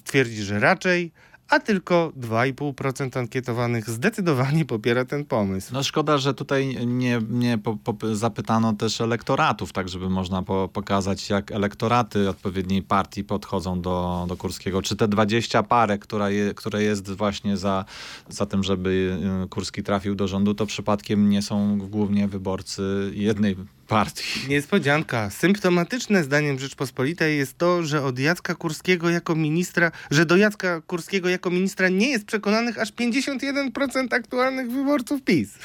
twierdzi, 0.03 0.43
że 0.43 0.59
raczej, 0.59 1.11
a 1.49 1.59
tylko 1.59 2.11
2,5% 2.19 3.19
ankietowanych 3.19 3.89
zdecydowanie 3.89 4.65
popiera 4.65 5.05
ten 5.05 5.25
pomysł. 5.25 5.73
No 5.73 5.83
szkoda, 5.83 6.17
że 6.17 6.33
tutaj 6.33 6.85
nie, 6.85 7.21
nie 7.29 7.57
po, 7.57 7.75
po, 7.75 8.15
zapytano 8.15 8.73
też 8.73 9.01
elektoratów, 9.01 9.73
tak 9.73 9.89
żeby 9.89 10.09
można 10.09 10.43
po, 10.43 10.69
pokazać, 10.73 11.29
jak 11.29 11.51
elektoraty 11.51 12.29
odpowiedniej 12.29 12.83
partii 12.83 13.23
podchodzą 13.23 13.81
do, 13.81 14.25
do 14.29 14.37
Kurskiego. 14.37 14.81
Czy 14.81 14.95
te 14.95 15.07
20 15.07 15.63
parę, 15.63 15.97
która 15.97 16.29
je, 16.29 16.53
które 16.53 16.83
jest 16.83 17.11
właśnie 17.11 17.57
za, 17.57 17.85
za 18.29 18.45
tym, 18.45 18.63
żeby 18.63 19.17
y, 19.45 19.49
Kurski 19.49 19.83
trafił 19.83 20.15
do 20.15 20.27
rządu, 20.27 20.53
to 20.53 20.65
przypadkiem 20.65 21.29
nie 21.29 21.41
są 21.41 21.77
głównie 21.77 22.27
wyborcy 22.27 23.11
jednej 23.13 23.55
partii. 23.87 24.49
Niespodzianka. 24.49 25.29
Symptomatyczne 25.29 26.23
zdaniem 26.23 26.59
Rzeczpospolitej 26.59 27.37
jest 27.37 27.57
to, 27.57 27.83
że 27.83 28.03
od 28.03 28.19
Jacka 28.19 28.55
Kurskiego 28.55 29.09
jako 29.09 29.35
ministra, 29.35 29.91
że 30.11 30.25
do 30.25 30.37
Jacka 30.37 30.81
Kurskiego 30.81 31.29
jako 31.29 31.49
ministra 31.49 31.89
nie 31.89 32.09
jest 32.09 32.25
przekonanych 32.25 32.79
aż 32.79 32.93
51% 32.93 34.13
aktualnych 34.13 34.71
wyborców 34.71 35.21
PiS. 35.21 35.49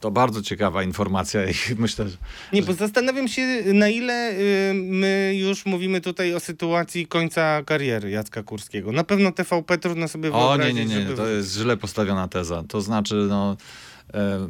To 0.00 0.10
bardzo 0.10 0.42
ciekawa 0.42 0.82
informacja 0.82 1.50
i 1.50 1.54
myślę, 1.78 2.08
że 2.08 2.16
Nie, 2.52 2.62
bo 2.62 2.72
zastanawiam 2.72 3.28
się, 3.28 3.62
na 3.74 3.88
ile 3.88 4.32
y, 4.32 4.74
my 4.74 5.34
już 5.38 5.66
mówimy 5.66 6.00
tutaj 6.00 6.34
o 6.34 6.40
sytuacji 6.40 7.06
końca 7.06 7.62
kariery 7.62 8.10
Jacka 8.10 8.42
Kurskiego. 8.42 8.92
Na 8.92 9.04
pewno 9.04 9.32
TVP 9.32 9.78
trudno 9.78 10.08
sobie 10.08 10.32
O 10.32 10.48
wyobrazić, 10.48 10.76
nie, 10.76 10.84
nie, 10.84 10.94
nie, 10.94 11.02
żeby... 11.02 11.16
to 11.16 11.28
jest 11.28 11.52
źle 11.52 11.76
postawiona 11.76 12.28
teza. 12.28 12.64
To 12.68 12.80
znaczy, 12.80 13.14
no, 13.14 13.56
e, 14.14 14.48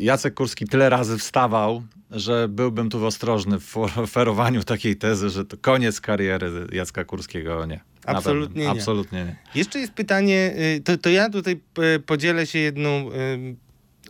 Jacek 0.00 0.34
Kurski 0.34 0.66
tyle 0.66 0.90
razy 0.90 1.18
wstawał, 1.18 1.82
że 2.10 2.48
byłbym 2.48 2.90
tu 2.90 3.06
ostrożny 3.06 3.60
w 3.60 3.76
oferowaniu 3.76 4.64
takiej 4.64 4.96
tezy, 4.96 5.30
że 5.30 5.44
to 5.44 5.56
koniec 5.56 6.00
kariery 6.00 6.66
Jacka 6.72 7.04
Kurskiego. 7.04 7.66
Nie. 7.66 7.80
Absolutnie 8.06 8.62
nie. 8.62 8.70
Absolutnie 8.70 9.24
nie. 9.24 9.36
Jeszcze 9.54 9.78
jest 9.78 9.92
pytanie, 9.92 10.54
y, 10.76 10.80
to, 10.80 10.98
to 10.98 11.10
ja 11.10 11.30
tutaj 11.30 11.60
y, 11.96 12.00
podzielę 12.00 12.46
się 12.46 12.58
jedną 12.58 13.10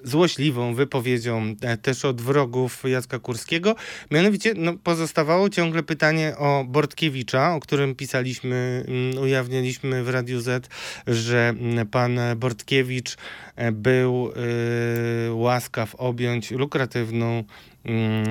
złośliwą 0.06 0.74
wypowiedzią 0.74 1.54
e, 1.60 1.76
też 1.76 2.04
od 2.04 2.20
wrogów 2.20 2.82
Jacka 2.84 3.18
Kurskiego. 3.18 3.74
Mianowicie 4.10 4.54
no, 4.56 4.74
pozostawało 4.74 5.50
ciągle 5.50 5.82
pytanie 5.82 6.34
o 6.38 6.64
Bortkiewicza, 6.68 7.54
o 7.54 7.60
którym 7.60 7.94
pisaliśmy, 7.94 8.84
mm, 8.88 9.22
ujawnialiśmy 9.22 10.04
w 10.04 10.08
Radiu 10.08 10.40
Z, 10.40 10.68
że 11.06 11.48
mm, 11.48 11.86
pan 11.86 12.18
Bortkiewicz 12.36 13.16
e, 13.56 13.72
był 13.72 14.32
y, 15.28 15.32
łaskaw 15.32 15.94
objąć 15.94 16.50
lukratywną 16.50 17.44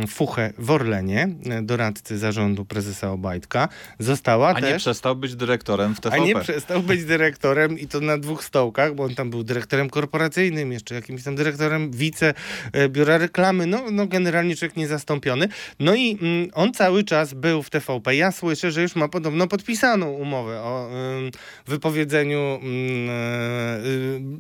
fuchę 0.08 0.54
w 0.58 0.72
Orlenie, 0.72 1.30
e, 1.50 1.62
doradcy 1.62 2.18
zarządu 2.18 2.66
prezesa 2.66 3.12
Obajtka. 3.12 3.70
Została 4.00 4.50
A 4.50 4.62
też... 4.62 4.72
nie 4.72 4.78
przestał 4.78 5.16
być 5.16 5.36
dyrektorem 5.36 5.96
w 5.96 6.02
TVP. 6.02 6.22
A 6.22 6.26
nie 6.26 6.36
przestał 6.36 6.82
być 6.82 7.06
dyrektorem 7.06 7.80
i 7.80 7.88
to 7.88 8.00
na 8.00 8.18
dwóch 8.18 8.44
stołkach, 8.44 8.96
bo 8.96 9.04
on 9.04 9.16
tam 9.16 9.30
był 9.30 9.44
dyrektorem 9.44 9.90
korporacyjnym, 9.90 10.72
jeszcze 10.72 10.96
jakimś 10.96 11.24
tam 11.24 11.36
dyrektorem 11.36 11.92
wice 11.92 12.34
e, 12.74 12.90
biura 12.90 13.18
reklamy, 13.18 13.66
no, 13.66 13.92
no 13.92 14.08
generalnie 14.08 14.56
człowiek 14.56 14.78
niezastąpiony. 14.78 15.48
No 15.80 15.96
i 15.96 16.18
mm, 16.22 16.50
on 16.54 16.74
cały 16.74 17.04
czas 17.04 17.34
był 17.34 17.64
w 17.64 17.70
TVP. 17.70 18.16
Ja 18.16 18.32
słyszę, 18.32 18.72
że 18.72 18.82
już 18.82 18.96
ma 18.96 19.08
podobno 19.08 19.48
podpisaną 19.48 20.12
umowę 20.12 20.62
o 20.62 20.90
wypowiedzeniu 21.68 22.60
ym, 22.64 23.10
e, 23.10 23.78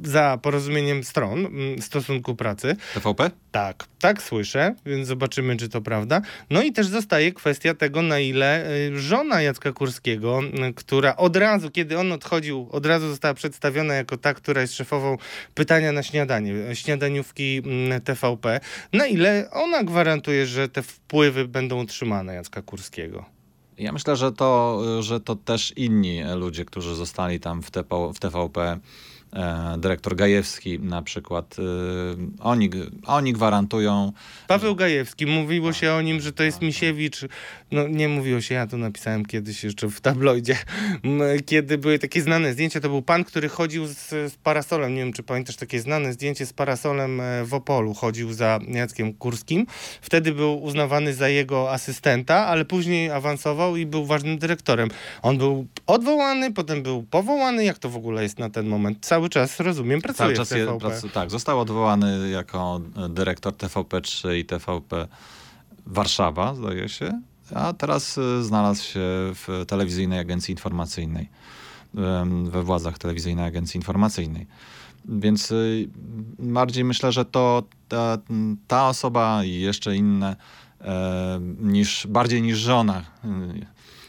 y, 0.05 0.09
za 0.09 0.39
porozumieniem 0.41 1.03
stron 1.03 1.45
ym, 1.45 1.81
stosunku 1.81 2.35
pracy. 2.35 2.75
TVP? 2.93 3.31
Tak, 3.51 3.85
tak 3.99 4.21
słyszę, 4.21 4.75
więc 4.85 5.04
zobaczymy, 5.05 5.57
czy 5.57 5.69
to 5.69 5.81
prawda. 5.81 6.21
No 6.49 6.63
i 6.63 6.71
też 6.71 6.87
zostaje 6.87 7.31
kwestia 7.31 7.73
tego, 7.73 8.01
na 8.01 8.19
ile 8.19 8.71
y, 8.71 8.99
żona 8.99 9.41
Jacka 9.41 9.71
Kurskiego, 9.71 10.41
y, 10.69 10.73
która 10.73 11.15
od 11.15 11.35
razu, 11.35 11.71
kiedy 11.71 11.99
on 11.99 12.11
odchodził, 12.11 12.67
od 12.71 12.85
razu 12.85 13.09
została 13.09 13.33
przedstawiona 13.33 13.93
jako 13.93 14.17
ta, 14.17 14.33
która 14.33 14.61
jest 14.61 14.73
szefową 14.73 15.17
pytania 15.53 15.91
na 15.91 16.03
śniadanie, 16.03 16.53
y, 16.71 16.75
śniadaniówki 16.75 17.61
mm, 17.65 18.01
TVP, 18.01 18.59
na 18.93 19.07
ile 19.07 19.49
ona 19.51 19.83
gwarantuje, 19.83 20.45
że 20.45 20.69
te 20.69 20.83
wpływy 20.83 21.47
będą 21.47 21.83
utrzymane 21.83 22.33
Jacka 22.35 22.61
Kurskiego. 22.61 23.25
Ja 23.77 23.91
myślę, 23.91 24.15
że 24.15 24.31
to, 24.31 24.81
że 25.03 25.19
to 25.19 25.35
też 25.35 25.73
inni 25.75 26.23
ludzie, 26.35 26.65
którzy 26.65 26.95
zostali 26.95 27.39
tam 27.39 27.61
w, 27.61 27.71
w 28.15 28.19
TVP, 28.19 28.79
dyrektor 29.77 30.15
Gajewski 30.15 30.79
na 30.79 31.01
przykład, 31.01 31.55
e, 31.59 31.63
oni, 32.39 32.69
oni 33.05 33.33
gwarantują, 33.33 34.11
Paweł 34.47 34.75
Gajewski, 34.75 35.25
mówiło 35.25 35.73
się 35.73 35.93
o 35.93 36.01
nim, 36.01 36.21
że 36.21 36.33
to 36.33 36.43
jest 36.43 36.61
Misiewicz. 36.61 37.25
No 37.71 37.87
nie 37.87 38.09
mówiło 38.09 38.41
się, 38.41 38.55
ja 38.55 38.67
to 38.67 38.77
napisałem 38.77 39.25
kiedyś 39.25 39.63
jeszcze 39.63 39.89
w 39.89 40.01
tabloidzie. 40.01 40.57
Kiedy 41.45 41.77
były 41.77 41.99
takie 41.99 42.21
znane 42.21 42.53
zdjęcia, 42.53 42.79
to 42.79 42.89
był 42.89 43.01
pan, 43.01 43.23
który 43.23 43.49
chodził 43.49 43.87
z, 43.87 44.09
z 44.09 44.35
parasolem. 44.35 44.93
Nie 44.93 44.99
wiem, 44.99 45.13
czy 45.13 45.23
pamiętasz 45.23 45.55
takie 45.55 45.79
znane 45.79 46.13
zdjęcie 46.13 46.45
z 46.45 46.53
parasolem 46.53 47.21
e, 47.21 47.45
w 47.45 47.53
Opolu. 47.53 47.93
Chodził 47.93 48.33
za 48.33 48.59
Jackiem 48.67 49.13
Kurskim. 49.13 49.65
Wtedy 50.01 50.31
był 50.31 50.63
uznawany 50.63 51.13
za 51.13 51.29
jego 51.29 51.71
asystenta, 51.71 52.45
ale 52.45 52.65
później 52.65 53.11
awansował 53.11 53.75
i 53.75 53.85
był 53.85 54.05
ważnym 54.05 54.37
dyrektorem. 54.37 54.89
On 55.21 55.37
był 55.37 55.67
odwołany, 55.87 56.53
potem 56.53 56.83
był 56.83 57.03
powołany. 57.03 57.63
Jak 57.63 57.79
to 57.79 57.89
w 57.89 57.95
ogóle 57.95 58.23
jest 58.23 58.39
na 58.39 58.49
ten 58.49 58.67
moment? 58.67 58.97
Cały 59.01 59.29
czas, 59.29 59.59
rozumiem, 59.59 60.01
pracuje 60.01 60.17
cały 60.17 60.33
w 60.33 60.37
czas 60.37 60.51
je, 60.51 60.65
TVP. 60.65 61.09
tak, 61.13 61.31
został 61.31 61.59
odwołany 61.59 62.29
jako 62.29 62.81
dyrektor 63.09 63.53
TVP3 63.53 64.35
i 64.35 64.45
TVP 64.45 65.07
Warszawa, 65.85 66.55
zdaje 66.55 66.89
się, 66.89 67.21
a 67.55 67.73
teraz 67.73 68.17
e, 68.17 68.43
znalazł 68.43 68.83
się 68.83 68.99
w 69.33 69.63
telewizyjnej 69.67 70.19
agencji 70.19 70.51
informacyjnej, 70.51 71.29
we 72.43 72.63
władzach 72.63 72.97
telewizyjnej 72.97 73.45
agencji 73.45 73.77
informacyjnej. 73.77 74.47
Więc 75.09 75.51
y, 75.51 75.89
bardziej 76.39 76.83
myślę, 76.83 77.11
że 77.11 77.25
to 77.25 77.63
ta, 77.87 78.17
ta 78.67 78.89
osoba 78.89 79.43
i 79.43 79.59
jeszcze 79.59 79.95
inne 79.95 80.35
niż, 81.59 82.07
bardziej 82.07 82.41
niż 82.41 82.57
żona 82.57 83.03
y, 83.25 83.65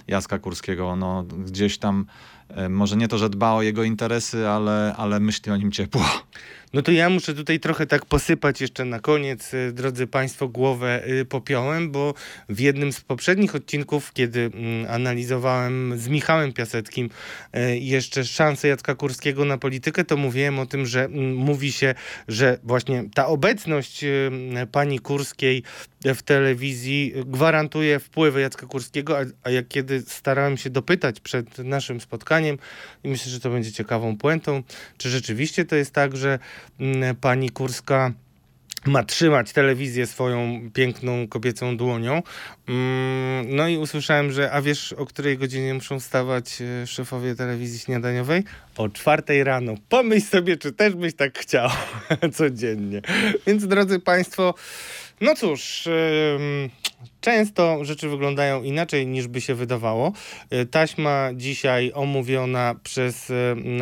Jacka 0.09 0.39
Kurskiego, 0.39 0.97
no 0.97 1.23
gdzieś 1.23 1.79
tam 1.79 2.07
e, 2.49 2.69
może 2.69 2.97
nie 2.97 3.09
to, 3.09 3.19
że 3.19 3.31
dba 3.31 3.53
o 3.53 3.63
jego 3.63 3.83
interesy, 3.83 4.49
ale, 4.49 4.95
ale 4.97 5.21
myśli 5.21 5.53
o 5.53 5.57
nim 5.57 5.73
ciepło. 5.73 6.05
No 6.77 6.83
to 6.83 6.93
ja 6.93 7.11
muszę 7.11 7.35
tutaj 7.35 7.61
trochę 7.61 7.87
tak 7.87 8.07
posypać 8.07 8.61
jeszcze 8.61 8.85
na 8.85 9.01
koniec, 9.01 9.55
y, 9.55 9.73
drodzy 9.73 10.07
Państwo, 10.07 10.49
głowę 10.49 11.03
y, 11.09 11.25
popiołem, 11.25 11.91
bo 11.91 12.15
w 12.49 12.61
jednym 12.61 12.93
z 12.93 13.01
poprzednich 13.01 13.55
odcinków, 13.55 14.13
kiedy 14.13 14.41
mm, 14.41 14.91
analizowałem 14.91 15.99
z 15.99 16.09
Michałem 16.09 16.53
Piaseckim 16.53 17.11
y, 17.57 17.79
jeszcze 17.79 18.25
szanse 18.25 18.69
Jacka 18.69 18.95
Kurskiego 18.95 19.45
na 19.45 19.59
politykę, 19.59 20.05
to 20.05 20.17
mówiłem 20.17 20.59
o 20.59 20.67
tym, 20.67 20.87
że 20.87 21.05
mm, 21.05 21.35
mówi 21.35 21.73
się, 21.73 21.95
że 22.29 22.59
właśnie 22.63 23.05
ta 23.15 23.27
obecność 23.27 24.05
pani 24.73 24.99
Kurskiej 24.99 25.63
w 26.15 26.23
telewizji 26.23 27.13
gwarantuje 27.27 27.99
wpływy 27.99 28.41
Jacka 28.41 28.67
Kurskiego, 28.67 29.19
a, 29.19 29.23
a 29.43 29.51
jak 29.51 29.69
kiedy 29.69 30.03
starałem 30.07 30.57
się 30.57 30.71
dopytać 30.71 31.21
przed 31.21 31.59
naszym 31.59 32.01
spotkaniem 32.01 32.59
i 33.05 33.09
myślę, 33.09 33.33
że 33.33 33.41
to 33.41 33.51
będzie 33.51 33.73
ciekawą 33.73 34.17
puentą, 34.17 34.63
czy 34.99 35.11
rzeczywiście 35.11 35.65
to 35.65 35.77
jest 35.77 35.91
tak, 35.91 36.17
że 36.17 36.26
mm, 36.81 37.17
pani 37.17 37.51
Kurska 37.51 38.13
ma 38.87 39.05
trzymać 39.05 39.53
telewizję 39.53 40.07
swoją 40.07 40.61
piękną 40.75 41.29
kobiecą 41.29 41.77
dłonią. 41.77 42.23
Mm, 42.69 43.57
No 43.57 43.69
i 43.69 43.77
usłyszałem, 43.77 44.33
że 44.33 44.53
a 44.53 44.63
wiesz, 44.63 44.93
o 44.93 45.07
której 45.07 45.39
godzinie 45.39 45.75
muszą 45.75 46.01
wstawać 46.01 46.63
e, 46.83 46.87
szefowie 46.87 47.35
telewizji 47.35 47.79
śniadaniowej? 47.79 48.45
O 48.77 48.89
czwartej 48.89 49.45
rano. 49.45 49.75
Pomyśl 49.89 50.27
sobie, 50.27 50.57
czy 50.57 50.73
też 50.73 50.95
byś 50.95 51.15
tak 51.15 51.39
chciał 51.39 51.71
codziennie. 52.37 53.03
Więc 53.47 53.67
drodzy 53.67 54.01
Państwo, 54.01 54.55
no 55.21 55.35
cóż, 55.35 55.89
często 57.21 57.85
rzeczy 57.85 58.09
wyglądają 58.09 58.63
inaczej 58.63 59.07
niż 59.07 59.29
by 59.29 59.41
się 59.41 59.55
wydawało. 59.55 60.13
E, 60.51 60.67
Taśma 60.67 61.31
dzisiaj 61.35 61.93
omówiona 61.95 62.75
przez 62.83 63.33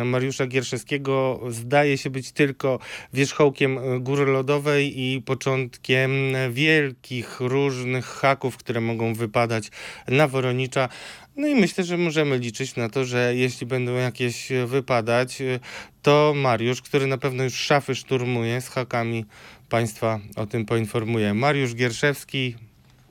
Mariusza 0.05 0.47
Gierszewskiego 0.47 1.39
zdaje 1.49 1.97
się 1.97 2.09
być 2.09 2.31
tylko 2.31 2.79
wierzchołkiem 3.13 3.77
e, 3.77 3.99
góry 3.99 4.25
lodowej 4.25 5.01
i 5.01 5.21
początkiem 5.21 6.11
wielkich 6.51 7.39
różnych 7.39 8.05
haków, 8.05 8.57
które 8.57 8.81
mogą 8.81 9.13
wypadać 9.13 9.69
na 10.07 10.27
Woronicza. 10.27 10.89
No 11.35 11.47
i 11.47 11.55
myślę, 11.55 11.83
że 11.83 11.97
możemy 11.97 12.37
liczyć 12.37 12.75
na 12.75 12.89
to, 12.89 13.05
że 13.05 13.35
jeśli 13.35 13.67
będą 13.67 13.93
jakieś 13.93 14.49
wypadać, 14.65 15.41
e, 15.41 15.59
to 16.01 16.33
Mariusz, 16.35 16.81
który 16.81 17.07
na 17.07 17.17
pewno 17.17 17.43
już 17.43 17.53
szafy 17.53 17.95
szturmuje 17.95 18.61
z 18.61 18.69
hakami, 18.69 19.25
Państwa 19.69 20.19
o 20.35 20.45
tym 20.45 20.65
poinformuje. 20.65 21.33
Mariusz 21.33 21.75
Gierszewski, 21.75 22.55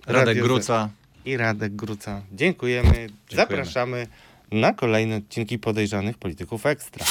Radek 0.07 0.27
Radio 0.27 0.45
Gruca. 0.45 0.89
i 1.25 1.37
Radek 1.37 1.77
Gruca. 1.77 2.23
Dziękujemy. 2.33 3.07
Zapraszamy 3.31 4.07
na 4.53 4.73
kolejne 4.73 5.17
odcinki 5.17 5.59
podejrzanych 5.59 6.19
polityków 6.19 6.67
ekstra. 6.67 7.07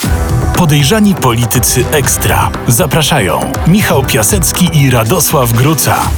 Podejrzani 0.57 1.15
politycy 1.15 1.85
ekstra. 1.91 2.51
Zapraszają 2.67 3.51
Michał 3.67 4.05
Piasecki 4.05 4.69
i 4.73 4.89
Radosław 4.91 5.53
Gruca. 5.53 6.09